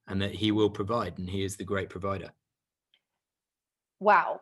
and 0.08 0.22
that 0.22 0.36
he 0.36 0.52
will 0.52 0.70
provide 0.70 1.18
and 1.18 1.30
he 1.30 1.44
is 1.44 1.58
the 1.58 1.64
great 1.64 1.90
provider. 1.90 2.32
Wow 4.00 4.42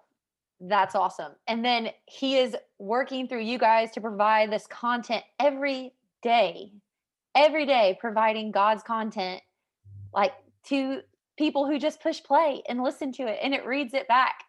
that's 0.68 0.96
awesome. 0.96 1.34
And 1.48 1.64
then 1.64 1.90
he 2.06 2.38
is 2.38 2.56
working 2.80 3.28
through 3.28 3.42
you 3.42 3.58
guys 3.58 3.92
to 3.92 4.02
provide 4.02 4.52
this 4.52 4.68
content 4.68 5.24
every 5.40 5.94
day, 6.22 6.72
every 7.36 7.66
day, 7.66 7.98
providing 8.00 8.52
God's 8.52 8.84
content 8.84 9.42
like 10.14 10.34
to 10.68 11.02
people 11.38 11.68
who 11.68 11.78
just 11.78 12.02
push 12.02 12.24
play 12.24 12.64
and 12.68 12.82
listen 12.82 13.12
to 13.12 13.24
it 13.24 13.40
and 13.42 13.54
it 13.54 13.66
reads 13.66 13.94
it 13.94 14.08
back 14.08 14.44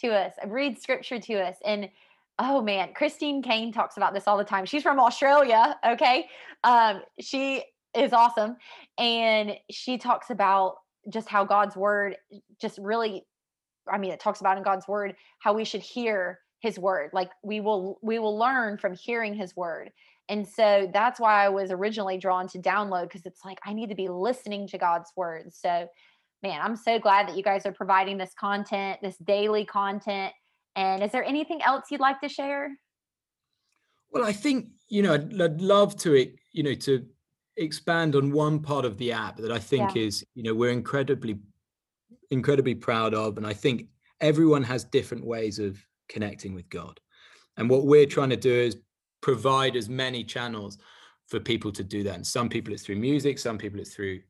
to 0.00 0.08
us, 0.08 0.32
it 0.42 0.48
reads 0.48 0.80
scripture 0.80 1.20
to 1.20 1.34
us. 1.34 1.56
And 1.64 1.90
oh 2.38 2.62
man, 2.62 2.94
Christine 2.94 3.42
Caine 3.42 3.72
talks 3.72 3.96
about 3.96 4.14
this 4.14 4.26
all 4.26 4.38
the 4.38 4.44
time. 4.44 4.64
She's 4.64 4.82
from 4.82 4.98
Australia. 4.98 5.78
Okay. 5.86 6.26
Um, 6.64 7.02
she 7.20 7.64
is 7.94 8.12
awesome. 8.12 8.56
And 8.98 9.52
she 9.70 9.98
talks 9.98 10.30
about 10.30 10.76
just 11.12 11.28
how 11.28 11.44
God's 11.44 11.76
word 11.76 12.16
just 12.60 12.78
really 12.78 13.26
I 13.90 13.98
mean, 13.98 14.10
it 14.10 14.20
talks 14.20 14.40
about 14.40 14.56
in 14.56 14.62
God's 14.62 14.88
word 14.88 15.14
how 15.38 15.52
we 15.52 15.64
should 15.64 15.82
hear 15.82 16.40
his 16.60 16.78
word. 16.78 17.10
Like 17.12 17.30
we 17.42 17.60
will 17.60 17.98
we 18.02 18.18
will 18.18 18.38
learn 18.38 18.78
from 18.78 18.94
hearing 18.94 19.34
his 19.34 19.56
word. 19.56 19.90
And 20.28 20.46
so 20.46 20.88
that's 20.92 21.18
why 21.18 21.44
I 21.44 21.48
was 21.48 21.70
originally 21.70 22.16
drawn 22.16 22.46
to 22.48 22.58
download 22.58 23.04
because 23.04 23.26
it's 23.26 23.44
like 23.44 23.58
I 23.64 23.72
need 23.72 23.88
to 23.88 23.96
be 23.96 24.08
listening 24.08 24.68
to 24.68 24.78
God's 24.78 25.10
word. 25.16 25.52
So 25.52 25.88
man, 26.42 26.60
I'm 26.62 26.76
so 26.76 26.98
glad 26.98 27.28
that 27.28 27.36
you 27.36 27.42
guys 27.42 27.66
are 27.66 27.72
providing 27.72 28.18
this 28.18 28.32
content, 28.38 28.98
this 29.02 29.16
daily 29.18 29.64
content. 29.64 30.32
And 30.76 31.02
is 31.02 31.12
there 31.12 31.24
anything 31.24 31.60
else 31.62 31.86
you'd 31.90 32.00
like 32.00 32.20
to 32.20 32.28
share? 32.28 32.70
Well, 34.10 34.24
I 34.24 34.32
think, 34.32 34.68
you 34.88 35.02
know, 35.02 35.14
I'd, 35.14 35.40
I'd 35.40 35.60
love 35.60 35.96
to, 35.98 36.26
you 36.52 36.62
know, 36.62 36.74
to 36.74 37.04
expand 37.56 38.16
on 38.16 38.32
one 38.32 38.60
part 38.60 38.84
of 38.84 38.96
the 38.98 39.12
app 39.12 39.36
that 39.36 39.52
I 39.52 39.58
think 39.58 39.94
yeah. 39.94 40.02
is, 40.02 40.24
you 40.34 40.42
know, 40.42 40.54
we're 40.54 40.70
incredibly 40.70 41.38
incredibly 42.30 42.74
proud 42.74 43.14
of. 43.14 43.36
And 43.36 43.46
I 43.46 43.52
think 43.52 43.86
everyone 44.20 44.62
has 44.64 44.84
different 44.84 45.24
ways 45.24 45.58
of 45.58 45.78
connecting 46.08 46.54
with 46.54 46.68
God. 46.68 47.00
And 47.56 47.68
what 47.68 47.86
we're 47.86 48.06
trying 48.06 48.30
to 48.30 48.36
do 48.36 48.52
is 48.52 48.76
provide 49.20 49.76
as 49.76 49.88
many 49.88 50.24
channels 50.24 50.78
for 51.28 51.40
people 51.40 51.70
to 51.72 51.84
do 51.84 52.02
that. 52.04 52.14
And 52.14 52.26
some 52.26 52.48
people 52.48 52.72
it's 52.72 52.82
through 52.82 52.96
music, 52.96 53.38
some 53.38 53.58
people 53.58 53.80
it's 53.80 53.94
through 53.94 54.20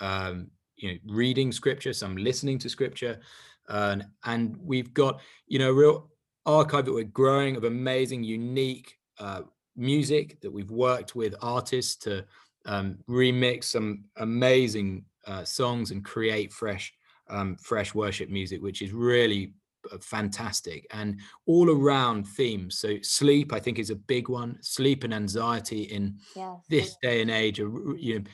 um, 0.00 0.48
you 0.76 0.92
know 0.92 0.98
reading 1.14 1.52
scripture, 1.52 1.92
some 1.92 2.16
listening 2.16 2.58
to 2.60 2.68
scripture. 2.68 3.20
Uh, 3.68 3.96
and 4.24 4.56
we've 4.62 4.94
got 4.94 5.20
you 5.46 5.58
know 5.58 5.70
real 5.70 6.10
archive 6.46 6.84
that 6.86 6.92
we're 6.92 7.04
growing 7.04 7.56
of 7.56 7.64
amazing, 7.64 8.24
unique 8.24 8.96
uh, 9.18 9.42
music 9.76 10.40
that 10.40 10.50
we've 10.50 10.70
worked 10.70 11.14
with 11.14 11.34
artists 11.42 11.96
to 11.96 12.24
um, 12.66 12.98
remix 13.08 13.64
some 13.64 14.04
amazing 14.16 15.04
uh, 15.26 15.44
songs 15.44 15.90
and 15.90 16.04
create 16.04 16.52
fresh 16.52 16.92
um, 17.30 17.56
fresh 17.56 17.94
worship 17.94 18.30
music, 18.30 18.62
which 18.62 18.82
is 18.82 18.92
really 18.92 19.54
uh, 19.92 19.98
fantastic 20.00 20.86
and 20.92 21.20
all 21.46 21.70
around 21.70 22.26
themes. 22.26 22.78
So 22.78 22.96
sleep, 23.02 23.52
I 23.52 23.60
think, 23.60 23.78
is 23.78 23.90
a 23.90 23.96
big 23.96 24.28
one. 24.28 24.58
Sleep 24.60 25.04
and 25.04 25.14
anxiety 25.14 25.82
in 25.82 26.18
yes. 26.34 26.58
this 26.68 26.96
day 27.02 27.20
and 27.22 27.30
age 27.30 27.60
are 27.60 27.96
you 27.96 28.18
know 28.18 28.24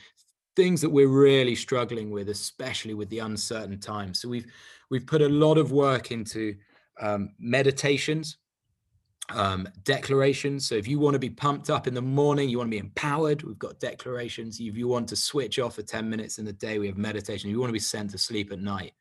things 0.55 0.81
that 0.81 0.89
we're 0.89 1.07
really 1.07 1.55
struggling 1.55 2.09
with, 2.09 2.29
especially 2.29 2.93
with 2.93 3.09
the 3.09 3.19
uncertain 3.19 3.79
times. 3.79 4.21
So 4.21 4.29
we've 4.29 4.47
we've 4.89 5.05
put 5.05 5.21
a 5.21 5.29
lot 5.29 5.57
of 5.57 5.71
work 5.71 6.11
into 6.11 6.55
um, 7.01 7.29
meditations 7.39 8.37
um, 9.29 9.67
declarations. 9.83 10.67
So 10.67 10.75
if 10.75 10.87
you 10.87 10.99
want 10.99 11.13
to 11.13 11.19
be 11.19 11.29
pumped 11.29 11.69
up 11.69 11.87
in 11.87 11.93
the 11.93 12.01
morning, 12.01 12.49
you 12.49 12.57
want 12.57 12.67
to 12.67 12.75
be 12.75 12.77
empowered, 12.77 13.43
we've 13.43 13.59
got 13.59 13.79
declarations. 13.79 14.59
If 14.59 14.77
you 14.77 14.87
want 14.87 15.07
to 15.09 15.15
switch 15.15 15.59
off 15.59 15.75
for 15.75 15.81
10 15.81 16.09
minutes 16.09 16.37
in 16.37 16.45
the 16.45 16.53
day, 16.53 16.79
we 16.79 16.87
have 16.87 16.97
meditation. 16.97 17.49
If 17.49 17.53
you 17.53 17.59
want 17.59 17.69
to 17.69 17.73
be 17.73 17.79
sent 17.79 18.11
to 18.11 18.17
sleep 18.17 18.51
at 18.51 18.59
night, 18.59 18.93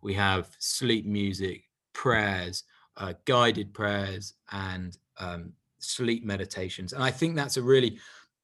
we 0.00 0.14
have 0.14 0.48
sleep 0.58 1.06
music, 1.06 1.64
prayers, 1.92 2.64
uh, 2.96 3.14
guided 3.24 3.74
prayers, 3.74 4.34
and 4.52 4.96
um, 5.18 5.52
sleep 5.78 6.24
meditations. 6.24 6.92
And 6.92 7.02
I 7.02 7.10
think 7.10 7.34
that's 7.34 7.56
a 7.56 7.62
really 7.62 7.98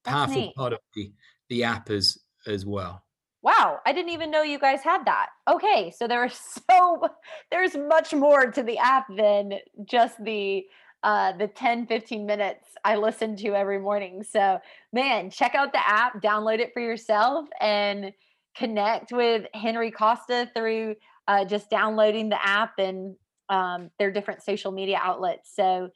powerful 0.04 0.52
part 0.56 0.72
of 0.72 0.80
the, 0.94 1.12
the 1.48 1.64
app 1.64 1.90
as, 1.90 2.18
as 2.46 2.66
well. 2.66 3.04
Wow, 3.42 3.78
I 3.86 3.92
didn't 3.92 4.10
even 4.10 4.30
know 4.30 4.42
you 4.42 4.58
guys 4.58 4.82
had 4.82 5.04
that. 5.06 5.28
Okay, 5.48 5.92
so 5.96 6.06
there's 6.06 6.38
so 6.70 7.08
there's 7.50 7.74
much 7.74 8.12
more 8.12 8.50
to 8.50 8.62
the 8.62 8.78
app 8.78 9.06
than 9.16 9.54
just 9.86 10.22
the 10.22 10.64
uh, 11.02 11.32
the 11.32 11.48
10, 11.48 11.86
15 11.86 12.26
minutes 12.26 12.68
I 12.84 12.96
listen 12.96 13.36
to 13.36 13.54
every 13.54 13.78
morning. 13.78 14.22
So, 14.22 14.58
man, 14.92 15.30
check 15.30 15.54
out 15.54 15.72
the 15.72 15.88
app, 15.88 16.20
download 16.22 16.58
it 16.58 16.72
for 16.72 16.80
yourself, 16.80 17.46
and 17.60 18.12
connect 18.56 19.12
with 19.12 19.46
Henry 19.54 19.90
Costa 19.90 20.50
through 20.54 20.96
uh, 21.28 21.44
just 21.44 21.70
downloading 21.70 22.28
the 22.28 22.44
app 22.44 22.78
and 22.78 23.14
um, 23.48 23.90
their 23.98 24.10
different 24.10 24.42
social 24.42 24.72
media 24.72 25.00
outlets. 25.02 25.50
So, 25.54 25.90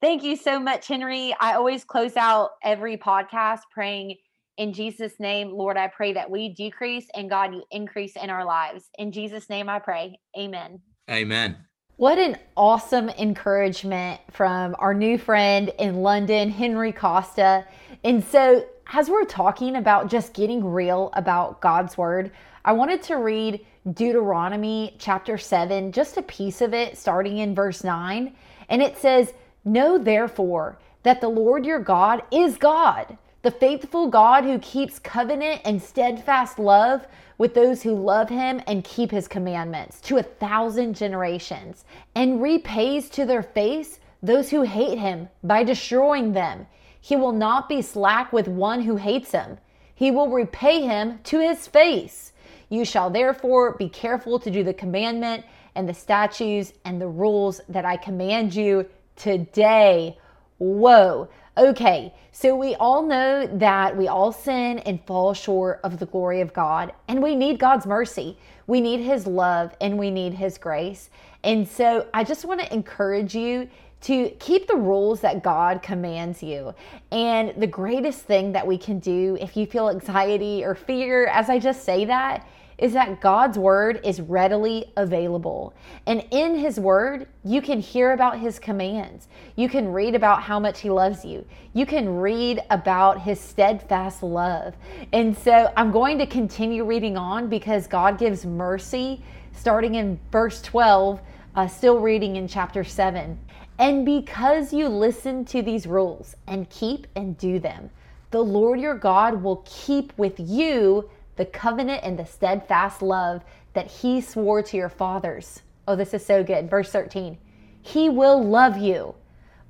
thank 0.00 0.22
you 0.22 0.36
so 0.36 0.60
much, 0.60 0.88
Henry. 0.88 1.34
I 1.40 1.54
always 1.54 1.84
close 1.84 2.16
out 2.16 2.50
every 2.62 2.96
podcast 2.96 3.60
praying 3.72 4.16
in 4.60 4.74
Jesus' 4.74 5.18
name, 5.18 5.52
Lord, 5.52 5.78
I 5.78 5.86
pray 5.88 6.12
that 6.12 6.30
we 6.30 6.50
decrease 6.50 7.06
and 7.14 7.30
God, 7.30 7.54
you 7.54 7.64
increase 7.70 8.14
in 8.14 8.28
our 8.28 8.44
lives. 8.44 8.90
In 8.98 9.10
Jesus' 9.10 9.48
name, 9.48 9.70
I 9.70 9.78
pray. 9.78 10.18
Amen. 10.38 10.80
Amen. 11.10 11.56
What 12.00 12.16
an 12.16 12.38
awesome 12.56 13.10
encouragement 13.10 14.22
from 14.30 14.74
our 14.78 14.94
new 14.94 15.18
friend 15.18 15.70
in 15.78 15.96
London, 15.96 16.48
Henry 16.48 16.92
Costa. 16.92 17.66
And 18.02 18.24
so, 18.24 18.64
as 18.90 19.10
we're 19.10 19.26
talking 19.26 19.76
about 19.76 20.08
just 20.08 20.32
getting 20.32 20.64
real 20.64 21.10
about 21.12 21.60
God's 21.60 21.98
word, 21.98 22.30
I 22.64 22.72
wanted 22.72 23.02
to 23.02 23.16
read 23.16 23.66
Deuteronomy 23.92 24.96
chapter 24.98 25.36
7, 25.36 25.92
just 25.92 26.16
a 26.16 26.22
piece 26.22 26.62
of 26.62 26.72
it, 26.72 26.96
starting 26.96 27.36
in 27.36 27.54
verse 27.54 27.84
9. 27.84 28.32
And 28.70 28.80
it 28.80 28.96
says, 28.96 29.34
Know 29.66 29.98
therefore 29.98 30.78
that 31.02 31.20
the 31.20 31.28
Lord 31.28 31.66
your 31.66 31.80
God 31.80 32.22
is 32.32 32.56
God, 32.56 33.18
the 33.42 33.50
faithful 33.50 34.08
God 34.08 34.44
who 34.44 34.58
keeps 34.58 34.98
covenant 34.98 35.62
and 35.64 35.82
steadfast 35.82 36.58
love 36.58 37.06
with 37.38 37.54
those 37.54 37.82
who 37.82 37.94
love 37.94 38.28
him 38.28 38.60
and 38.66 38.84
keep 38.84 39.10
his 39.10 39.26
commandments 39.26 39.98
to 40.02 40.18
a 40.18 40.22
thousand 40.22 40.94
generations, 40.94 41.86
and 42.14 42.42
repays 42.42 43.08
to 43.08 43.24
their 43.24 43.42
face 43.42 43.98
those 44.22 44.50
who 44.50 44.60
hate 44.62 44.98
him 44.98 45.28
by 45.42 45.64
destroying 45.64 46.32
them. 46.32 46.66
He 47.00 47.16
will 47.16 47.32
not 47.32 47.66
be 47.66 47.80
slack 47.80 48.30
with 48.30 48.46
one 48.46 48.82
who 48.82 48.96
hates 48.96 49.32
him. 49.32 49.56
He 49.94 50.10
will 50.10 50.28
repay 50.28 50.82
him 50.82 51.20
to 51.24 51.40
his 51.40 51.66
face. 51.66 52.32
You 52.68 52.84
shall 52.84 53.08
therefore 53.08 53.74
be 53.76 53.88
careful 53.88 54.38
to 54.38 54.50
do 54.50 54.62
the 54.62 54.74
commandment 54.74 55.44
and 55.74 55.88
the 55.88 55.94
statutes 55.94 56.74
and 56.84 57.00
the 57.00 57.08
rules 57.08 57.62
that 57.70 57.86
I 57.86 57.96
command 57.96 58.54
you 58.54 58.86
today. 59.16 60.18
Whoa. 60.58 61.28
Okay, 61.60 62.14
so 62.32 62.56
we 62.56 62.74
all 62.76 63.02
know 63.02 63.46
that 63.46 63.94
we 63.94 64.08
all 64.08 64.32
sin 64.32 64.78
and 64.78 64.98
fall 65.04 65.34
short 65.34 65.78
of 65.84 65.98
the 65.98 66.06
glory 66.06 66.40
of 66.40 66.54
God, 66.54 66.94
and 67.06 67.22
we 67.22 67.36
need 67.36 67.58
God's 67.58 67.84
mercy. 67.84 68.38
We 68.66 68.80
need 68.80 69.00
His 69.00 69.26
love 69.26 69.76
and 69.78 69.98
we 69.98 70.10
need 70.10 70.32
His 70.32 70.56
grace. 70.56 71.10
And 71.44 71.68
so 71.68 72.06
I 72.14 72.24
just 72.24 72.46
want 72.46 72.62
to 72.62 72.72
encourage 72.72 73.34
you 73.34 73.68
to 74.02 74.30
keep 74.38 74.68
the 74.68 74.76
rules 74.76 75.20
that 75.20 75.42
God 75.42 75.82
commands 75.82 76.42
you. 76.42 76.74
And 77.12 77.52
the 77.60 77.66
greatest 77.66 78.20
thing 78.22 78.52
that 78.52 78.66
we 78.66 78.78
can 78.78 78.98
do 78.98 79.36
if 79.38 79.54
you 79.54 79.66
feel 79.66 79.90
anxiety 79.90 80.64
or 80.64 80.74
fear, 80.74 81.26
as 81.26 81.50
I 81.50 81.58
just 81.58 81.84
say 81.84 82.06
that, 82.06 82.46
is 82.80 82.94
that 82.94 83.20
God's 83.20 83.58
word 83.58 84.00
is 84.02 84.20
readily 84.22 84.90
available. 84.96 85.74
And 86.06 86.24
in 86.30 86.56
his 86.56 86.80
word, 86.80 87.28
you 87.44 87.60
can 87.60 87.78
hear 87.78 88.12
about 88.12 88.40
his 88.40 88.58
commands. 88.58 89.28
You 89.54 89.68
can 89.68 89.92
read 89.92 90.14
about 90.14 90.42
how 90.42 90.58
much 90.58 90.80
he 90.80 90.88
loves 90.88 91.22
you. 91.24 91.44
You 91.74 91.84
can 91.84 92.16
read 92.16 92.60
about 92.70 93.20
his 93.20 93.38
steadfast 93.38 94.22
love. 94.22 94.74
And 95.12 95.36
so 95.36 95.70
I'm 95.76 95.92
going 95.92 96.18
to 96.18 96.26
continue 96.26 96.84
reading 96.84 97.18
on 97.18 97.48
because 97.48 97.86
God 97.86 98.18
gives 98.18 98.46
mercy 98.46 99.22
starting 99.52 99.96
in 99.96 100.18
verse 100.32 100.62
12, 100.62 101.20
uh, 101.54 101.66
still 101.68 101.98
reading 101.98 102.36
in 102.36 102.48
chapter 102.48 102.82
7. 102.82 103.38
And 103.78 104.06
because 104.06 104.72
you 104.72 104.88
listen 104.88 105.44
to 105.46 105.60
these 105.60 105.86
rules 105.86 106.34
and 106.46 106.68
keep 106.70 107.06
and 107.14 107.36
do 107.36 107.58
them, 107.58 107.90
the 108.30 108.42
Lord 108.42 108.80
your 108.80 108.94
God 108.94 109.42
will 109.42 109.64
keep 109.66 110.16
with 110.16 110.38
you 110.38 111.10
the 111.40 111.46
covenant 111.46 112.02
and 112.02 112.18
the 112.18 112.26
steadfast 112.26 113.00
love 113.00 113.42
that 113.72 113.90
he 113.90 114.20
swore 114.20 114.62
to 114.62 114.76
your 114.76 114.90
fathers. 114.90 115.62
Oh, 115.88 115.96
this 115.96 116.12
is 116.12 116.22
so 116.22 116.44
good. 116.44 116.68
Verse 116.68 116.92
13 116.92 117.38
He 117.80 118.10
will 118.10 118.44
love 118.44 118.76
you, 118.76 119.14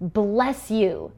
bless 0.01 0.69
you, 0.69 1.13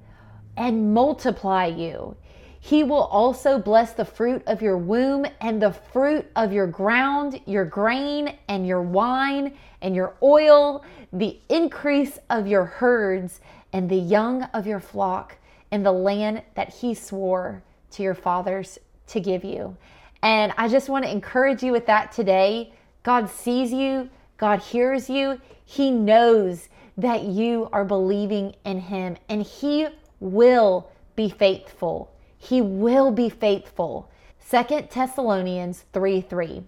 and 0.59 0.93
multiply 0.93 1.65
you. 1.65 2.15
He 2.61 2.85
will 2.85 3.05
also 3.05 3.59
bless 3.59 3.95
the 3.95 4.05
fruit 4.05 4.43
of 4.47 4.61
your 4.61 4.77
womb 4.77 5.25
and 5.41 5.63
the 5.63 5.73
fruit 5.73 6.31
of 6.37 6.53
your 6.53 6.67
ground, 6.67 7.41
your 7.47 7.65
grain 7.65 8.37
and 8.49 8.67
your 8.67 8.83
wine 8.83 9.57
and 9.81 9.97
your 9.97 10.17
oil, 10.23 10.85
the 11.15 11.41
increase 11.49 12.19
of 12.29 12.47
your 12.47 12.67
herds 12.67 13.41
and 13.73 13.89
the 13.89 13.97
young 13.97 14.43
of 14.53 14.67
your 14.67 14.81
flock 14.81 15.39
in 15.71 15.83
the 15.83 15.93
land 15.93 16.43
that 16.57 16.75
he 16.75 16.93
swore 16.93 17.63
to 17.93 18.03
your 18.03 18.15
fathers 18.15 18.79
to 19.07 19.19
give 19.19 19.45
you. 19.45 19.75
And 20.23 20.53
I 20.57 20.69
just 20.69 20.89
want 20.89 21.05
to 21.05 21.11
encourage 21.11 21.63
you 21.63 21.73
with 21.73 21.87
that 21.87 22.13
today. 22.13 22.73
God 23.03 23.29
sees 23.29 23.73
you, 23.73 24.09
God 24.37 24.61
hears 24.61 25.11
you, 25.11 25.41
He 25.65 25.91
knows 25.91 26.69
that 26.97 27.25
you 27.25 27.69
are 27.73 27.85
believing 27.85 28.55
in 28.65 28.81
Him, 28.81 29.17
and 29.29 29.43
He 29.43 29.89
will 30.21 30.89
be 31.17 31.29
faithful. 31.29 32.13
He 32.39 32.61
will 32.61 33.11
be 33.11 33.29
faithful. 33.29 34.11
Second 34.39 34.89
Thessalonians 34.91 35.85
3 35.93 36.21
3. 36.21 36.63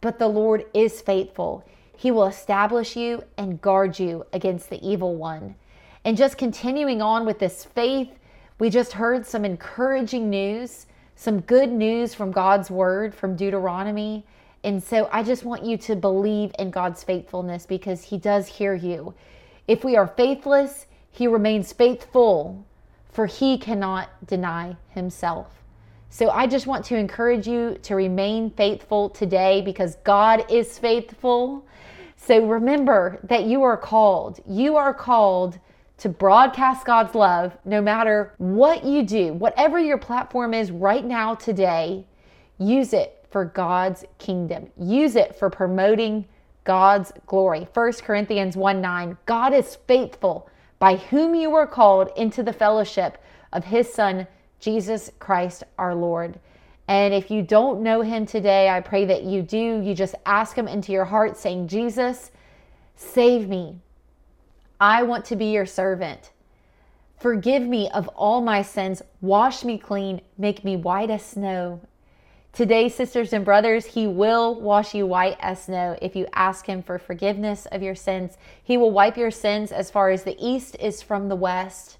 But 0.00 0.18
the 0.18 0.28
Lord 0.28 0.64
is 0.72 1.00
faithful. 1.00 1.64
He 1.96 2.10
will 2.10 2.26
establish 2.26 2.96
you 2.96 3.22
and 3.36 3.60
guard 3.60 3.98
you 3.98 4.24
against 4.32 4.70
the 4.70 4.86
evil 4.86 5.16
one. 5.16 5.54
And 6.04 6.16
just 6.16 6.38
continuing 6.38 7.02
on 7.02 7.26
with 7.26 7.38
this 7.38 7.64
faith, 7.64 8.08
we 8.58 8.70
just 8.70 8.92
heard 8.92 9.26
some 9.26 9.44
encouraging 9.44 10.30
news 10.30 10.86
some 11.20 11.40
good 11.40 11.70
news 11.70 12.14
from 12.14 12.32
God's 12.32 12.70
word 12.70 13.14
from 13.14 13.36
Deuteronomy. 13.36 14.24
And 14.64 14.82
so 14.82 15.06
I 15.12 15.22
just 15.22 15.44
want 15.44 15.62
you 15.62 15.76
to 15.76 15.94
believe 15.94 16.50
in 16.58 16.70
God's 16.70 17.04
faithfulness 17.04 17.66
because 17.66 18.02
He 18.02 18.16
does 18.16 18.48
hear 18.48 18.72
you. 18.72 19.12
If 19.68 19.84
we 19.84 19.96
are 19.96 20.06
faithless, 20.06 20.86
He 21.10 21.26
remains 21.26 21.74
faithful, 21.74 22.64
for 23.12 23.26
He 23.26 23.58
cannot 23.58 24.08
deny 24.26 24.78
Himself. 24.94 25.48
So 26.08 26.30
I 26.30 26.46
just 26.46 26.66
want 26.66 26.86
to 26.86 26.96
encourage 26.96 27.46
you 27.46 27.76
to 27.82 27.96
remain 27.96 28.48
faithful 28.52 29.10
today 29.10 29.60
because 29.60 29.96
God 29.96 30.50
is 30.50 30.78
faithful. 30.78 31.66
So 32.16 32.46
remember 32.46 33.20
that 33.24 33.44
you 33.44 33.62
are 33.62 33.76
called. 33.76 34.40
You 34.48 34.76
are 34.76 34.94
called 34.94 35.58
to 36.00 36.08
broadcast 36.08 36.86
God's 36.86 37.14
love 37.14 37.56
no 37.66 37.82
matter 37.82 38.32
what 38.38 38.84
you 38.84 39.02
do, 39.02 39.34
whatever 39.34 39.78
your 39.78 39.98
platform 39.98 40.54
is 40.54 40.70
right 40.70 41.04
now 41.04 41.34
today, 41.34 42.06
use 42.58 42.94
it 42.94 43.26
for 43.30 43.44
God's 43.44 44.04
kingdom. 44.18 44.70
Use 44.78 45.14
it 45.14 45.36
for 45.36 45.50
promoting 45.50 46.26
God's 46.64 47.12
glory. 47.26 47.68
1 47.74 47.92
Corinthians 48.02 48.56
1 48.56 48.80
9, 48.80 49.16
God 49.26 49.52
is 49.52 49.76
faithful, 49.86 50.48
by 50.78 50.96
whom 50.96 51.34
you 51.34 51.50
were 51.50 51.66
called 51.66 52.10
into 52.16 52.42
the 52.42 52.52
fellowship 52.52 53.22
of 53.52 53.64
his 53.64 53.92
Son, 53.92 54.26
Jesus 54.58 55.10
Christ 55.18 55.64
our 55.76 55.94
Lord. 55.94 56.40
And 56.88 57.12
if 57.12 57.30
you 57.30 57.42
don't 57.42 57.82
know 57.82 58.00
him 58.00 58.24
today, 58.24 58.70
I 58.70 58.80
pray 58.80 59.04
that 59.04 59.24
you 59.24 59.42
do. 59.42 59.82
You 59.82 59.94
just 59.94 60.14
ask 60.24 60.56
him 60.56 60.66
into 60.66 60.92
your 60.92 61.04
heart, 61.04 61.36
saying, 61.36 61.68
Jesus, 61.68 62.30
save 62.96 63.48
me. 63.48 63.80
I 64.80 65.02
want 65.02 65.26
to 65.26 65.36
be 65.36 65.52
your 65.52 65.66
servant. 65.66 66.30
Forgive 67.18 67.62
me 67.62 67.90
of 67.90 68.08
all 68.08 68.40
my 68.40 68.62
sins. 68.62 69.02
Wash 69.20 69.62
me 69.62 69.76
clean. 69.76 70.22
Make 70.38 70.64
me 70.64 70.74
white 70.76 71.10
as 71.10 71.22
snow. 71.22 71.82
Today, 72.54 72.88
sisters 72.88 73.34
and 73.34 73.44
brothers, 73.44 73.84
He 73.84 74.06
will 74.06 74.58
wash 74.58 74.94
you 74.94 75.06
white 75.06 75.36
as 75.38 75.64
snow 75.64 75.98
if 76.00 76.16
you 76.16 76.26
ask 76.32 76.64
Him 76.64 76.82
for 76.82 76.98
forgiveness 76.98 77.66
of 77.66 77.82
your 77.82 77.94
sins. 77.94 78.38
He 78.64 78.78
will 78.78 78.90
wipe 78.90 79.18
your 79.18 79.30
sins 79.30 79.70
as 79.70 79.90
far 79.90 80.08
as 80.08 80.24
the 80.24 80.36
east 80.40 80.76
is 80.80 81.02
from 81.02 81.28
the 81.28 81.36
west. 81.36 81.98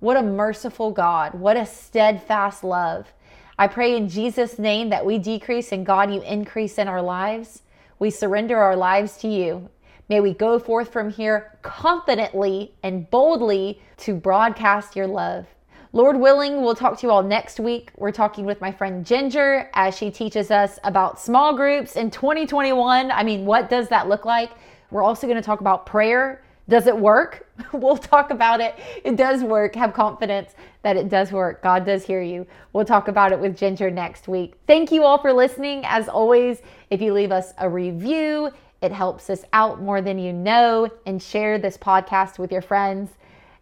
What 0.00 0.16
a 0.16 0.22
merciful 0.22 0.92
God. 0.92 1.34
What 1.34 1.58
a 1.58 1.66
steadfast 1.66 2.64
love. 2.64 3.12
I 3.58 3.66
pray 3.68 3.96
in 3.96 4.08
Jesus' 4.08 4.58
name 4.58 4.88
that 4.88 5.04
we 5.04 5.18
decrease 5.18 5.72
and 5.72 5.84
God, 5.84 6.10
you 6.10 6.22
increase 6.22 6.78
in 6.78 6.88
our 6.88 7.02
lives. 7.02 7.62
We 7.98 8.10
surrender 8.10 8.56
our 8.56 8.76
lives 8.76 9.16
to 9.18 9.28
you. 9.28 9.68
May 10.08 10.20
we 10.20 10.32
go 10.32 10.58
forth 10.58 10.90
from 10.90 11.10
here 11.10 11.58
confidently 11.60 12.72
and 12.82 13.10
boldly 13.10 13.82
to 13.98 14.14
broadcast 14.14 14.96
your 14.96 15.06
love. 15.06 15.46
Lord 15.92 16.18
willing, 16.18 16.62
we'll 16.62 16.74
talk 16.74 16.98
to 16.98 17.06
you 17.06 17.10
all 17.10 17.22
next 17.22 17.60
week. 17.60 17.90
We're 17.96 18.12
talking 18.12 18.46
with 18.46 18.60
my 18.60 18.72
friend 18.72 19.04
Ginger 19.04 19.68
as 19.74 19.96
she 19.96 20.10
teaches 20.10 20.50
us 20.50 20.78
about 20.84 21.20
small 21.20 21.54
groups 21.54 21.96
in 21.96 22.10
2021. 22.10 23.10
I 23.10 23.22
mean, 23.22 23.44
what 23.44 23.68
does 23.68 23.88
that 23.88 24.08
look 24.08 24.24
like? 24.24 24.52
We're 24.90 25.02
also 25.02 25.26
going 25.26 25.36
to 25.38 25.44
talk 25.44 25.60
about 25.60 25.84
prayer. 25.84 26.42
Does 26.68 26.86
it 26.86 26.96
work? 26.96 27.44
We'll 27.72 27.96
talk 27.96 28.30
about 28.30 28.60
it. 28.60 28.76
It 29.04 29.16
does 29.16 29.42
work. 29.42 29.74
Have 29.74 29.92
confidence 29.92 30.54
that 30.82 30.96
it 30.96 31.08
does 31.08 31.32
work. 31.32 31.62
God 31.62 31.84
does 31.84 32.04
hear 32.04 32.22
you. 32.22 32.46
We'll 32.72 32.84
talk 32.84 33.08
about 33.08 33.32
it 33.32 33.38
with 33.38 33.56
Ginger 33.56 33.90
next 33.90 34.28
week. 34.28 34.54
Thank 34.66 34.92
you 34.92 35.02
all 35.02 35.18
for 35.18 35.32
listening. 35.32 35.82
As 35.84 36.08
always, 36.08 36.62
if 36.88 37.02
you 37.02 37.12
leave 37.12 37.32
us 37.32 37.52
a 37.58 37.68
review, 37.68 38.50
it 38.80 38.92
helps 38.92 39.28
us 39.30 39.44
out 39.52 39.80
more 39.80 40.00
than 40.00 40.18
you 40.18 40.32
know. 40.32 40.90
And 41.06 41.22
share 41.22 41.58
this 41.58 41.76
podcast 41.76 42.38
with 42.38 42.52
your 42.52 42.62
friends. 42.62 43.10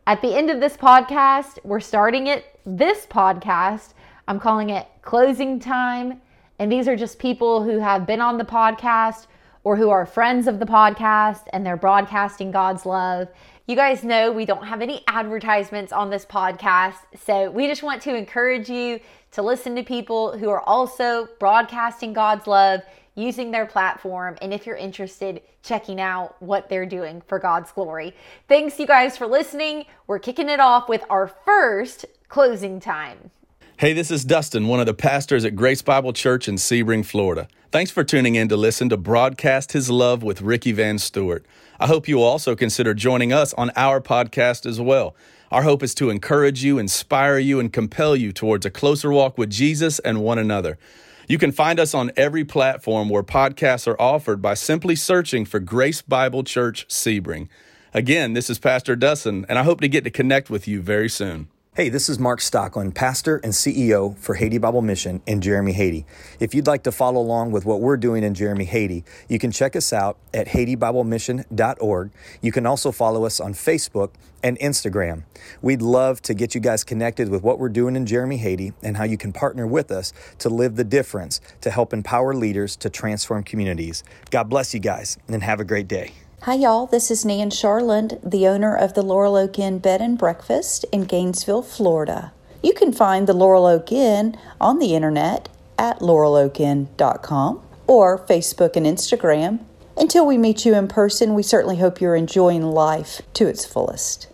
At 0.07 0.22
the 0.22 0.37
end 0.37 0.50
of 0.50 0.61
this 0.61 0.76
podcast, 0.76 1.59
we're 1.64 1.81
starting 1.81 2.26
it, 2.29 2.44
this 2.64 3.07
podcast. 3.07 3.94
I'm 4.29 4.38
calling 4.38 4.70
it 4.70 4.87
Closing 5.02 5.59
Time. 5.59 6.20
And 6.59 6.70
these 6.70 6.88
are 6.88 6.96
just 6.96 7.18
people 7.18 7.62
who 7.62 7.79
have 7.79 8.07
been 8.07 8.20
on 8.20 8.38
the 8.38 8.44
podcast 8.44 9.26
or 9.64 9.76
who 9.76 9.90
are 9.90 10.07
friends 10.07 10.46
of 10.46 10.59
the 10.59 10.64
podcast 10.64 11.42
and 11.52 11.66
they're 11.66 11.76
broadcasting 11.76 12.50
God's 12.50 12.87
love. 12.87 13.29
You 13.66 13.74
guys 13.74 14.05
know 14.05 14.31
we 14.31 14.44
don't 14.44 14.64
have 14.64 14.81
any 14.81 15.02
advertisements 15.09 15.92
on 15.92 16.09
this 16.09 16.24
podcast. 16.24 16.98
So 17.24 17.50
we 17.50 17.66
just 17.66 17.83
want 17.83 18.00
to 18.02 18.14
encourage 18.14 18.68
you 18.68 19.00
to 19.33 19.42
listen 19.42 19.74
to 19.74 19.83
people 19.83 20.38
who 20.38 20.48
are 20.50 20.62
also 20.62 21.29
broadcasting 21.40 22.12
God's 22.12 22.46
love 22.46 22.83
using 23.16 23.50
their 23.50 23.66
platform. 23.66 24.37
And 24.40 24.55
if 24.55 24.64
you're 24.66 24.76
interested, 24.76 25.42
checking 25.62 26.00
out 26.00 26.40
what 26.40 26.68
they're 26.68 26.87
doing 26.87 27.22
for 27.26 27.40
God's 27.40 27.72
glory. 27.72 28.14
Thanks, 28.46 28.79
you 28.79 28.87
guys, 28.87 29.16
for 29.16 29.26
listening. 29.26 29.87
We're 30.07 30.20
kicking 30.20 30.48
it 30.48 30.61
off 30.61 30.88
with 30.88 31.02
our 31.11 31.26
first 31.26 32.07
closing 32.29 32.79
time. 32.79 33.31
Hey, 33.79 33.92
this 33.92 34.11
is 34.11 34.24
Dustin, 34.24 34.68
one 34.68 34.81
of 34.81 34.87
the 34.87 34.94
pastors 34.94 35.44
at 35.44 35.57
Grace 35.57 35.83
Bible 35.83 36.12
Church 36.12 36.48
in 36.48 36.55
Sebring, 36.55 37.05
Florida. 37.05 37.48
Thanks 37.72 37.90
for 37.90 38.05
tuning 38.05 38.35
in 38.35 38.48
to 38.48 38.57
listen 38.57 38.88
to 38.88 38.96
Broadcast 38.96 39.72
His 39.72 39.90
Love 39.90 40.22
with 40.22 40.40
Ricky 40.40 40.72
Van 40.72 40.98
Stewart. 40.98 41.44
I 41.79 41.87
hope 41.87 42.09
you 42.09 42.16
will 42.16 42.24
also 42.24 42.57
consider 42.57 42.94
joining 42.94 43.35
us 43.35 43.52
on 43.55 43.70
our 43.76 44.00
podcast 44.00 44.64
as 44.64 44.81
well. 44.81 45.14
Our 45.52 45.62
hope 45.62 45.83
is 45.83 45.94
to 45.96 46.09
encourage 46.09 46.64
you, 46.64 46.79
inspire 46.79 47.38
you, 47.38 47.61
and 47.61 47.72
compel 47.72 48.16
you 48.16 48.33
towards 48.33 48.64
a 48.64 48.70
closer 48.70 49.12
walk 49.12 49.37
with 49.37 49.50
Jesus 49.50 49.98
and 49.98 50.22
one 50.22 50.38
another. 50.38 50.79
You 51.28 51.38
can 51.38 51.50
find 51.50 51.80
us 51.80 51.92
on 51.92 52.12
every 52.16 52.44
platform 52.44 53.08
where 53.08 53.24
podcasts 53.24 53.88
are 53.88 54.00
offered 54.00 54.40
by 54.40 54.54
simply 54.54 54.94
searching 54.94 55.44
for 55.44 55.58
Grace 55.58 56.00
Bible 56.00 56.44
Church 56.44 56.86
Sebring. 56.86 57.48
Again, 57.92 58.34
this 58.34 58.48
is 58.48 58.60
Pastor 58.60 58.94
Dustin, 58.94 59.44
and 59.48 59.58
I 59.58 59.64
hope 59.64 59.80
to 59.80 59.88
get 59.88 60.04
to 60.04 60.10
connect 60.10 60.50
with 60.50 60.68
you 60.68 60.80
very 60.80 61.08
soon. 61.08 61.48
Hey, 61.76 61.90
this 61.90 62.08
is 62.08 62.18
Mark 62.18 62.40
Stockland, 62.40 62.94
pastor 62.94 63.36
and 63.44 63.52
CEO 63.52 64.16
for 64.16 64.36
Haiti 64.36 64.56
Bible 64.56 64.80
Mission 64.80 65.20
in 65.26 65.42
Jérémie, 65.42 65.74
Haiti. 65.74 66.06
If 66.40 66.54
you'd 66.54 66.66
like 66.66 66.84
to 66.84 66.90
follow 66.90 67.20
along 67.20 67.50
with 67.50 67.66
what 67.66 67.82
we're 67.82 67.98
doing 67.98 68.24
in 68.24 68.32
Jérémie, 68.32 68.64
Haiti, 68.64 69.04
you 69.28 69.38
can 69.38 69.52
check 69.52 69.76
us 69.76 69.92
out 69.92 70.16
at 70.32 70.46
HaitiBibleMission.org. 70.46 72.12
You 72.40 72.50
can 72.50 72.64
also 72.64 72.92
follow 72.92 73.26
us 73.26 73.40
on 73.40 73.52
Facebook 73.52 74.12
and 74.42 74.58
Instagram. 74.58 75.24
We'd 75.60 75.82
love 75.82 76.22
to 76.22 76.32
get 76.32 76.54
you 76.54 76.62
guys 76.62 76.82
connected 76.82 77.28
with 77.28 77.42
what 77.42 77.58
we're 77.58 77.68
doing 77.68 77.94
in 77.94 78.06
Jérémie, 78.06 78.38
Haiti 78.38 78.72
and 78.82 78.96
how 78.96 79.04
you 79.04 79.18
can 79.18 79.34
partner 79.34 79.66
with 79.66 79.90
us 79.90 80.14
to 80.38 80.48
live 80.48 80.76
the 80.76 80.84
difference 80.84 81.42
to 81.60 81.70
help 81.70 81.92
empower 81.92 82.32
leaders 82.32 82.74
to 82.76 82.88
transform 82.88 83.44
communities. 83.44 84.02
God 84.30 84.44
bless 84.44 84.72
you 84.72 84.80
guys 84.80 85.18
and 85.28 85.42
have 85.42 85.60
a 85.60 85.64
great 85.66 85.88
day. 85.88 86.12
Hi, 86.42 86.55
y'all. 86.55 86.87
This 86.87 87.11
is 87.11 87.25
Nan 87.25 87.51
Charland, 87.51 88.20
the 88.22 88.46
owner 88.46 88.77
of 88.77 88.94
the 88.94 89.03
Laurel 89.03 89.35
Oak 89.35 89.59
Inn 89.59 89.79
Bed 89.79 90.01
and 90.01 90.16
Breakfast 90.16 90.85
in 90.92 91.05
Gainesville, 91.05 91.62
Florida. 91.62 92.33
You 92.62 92.72
can 92.72 92.92
find 92.92 93.27
the 93.27 93.33
Laurel 93.33 93.66
Oak 93.66 93.90
Inn 93.90 94.38
on 94.61 94.79
the 94.79 94.94
internet 94.94 95.49
at 95.77 95.99
laureloakinn.com 95.99 97.62
or 97.88 98.18
Facebook 98.18 98.77
and 98.77 98.87
Instagram. 98.87 99.61
Until 99.96 100.25
we 100.25 100.38
meet 100.38 100.64
you 100.64 100.75
in 100.75 100.87
person, 100.87 101.35
we 101.35 101.42
certainly 101.42 101.79
hope 101.79 102.01
you're 102.01 102.14
enjoying 102.14 102.62
life 102.62 103.22
to 103.33 103.49
its 103.49 103.64
fullest. 103.64 104.29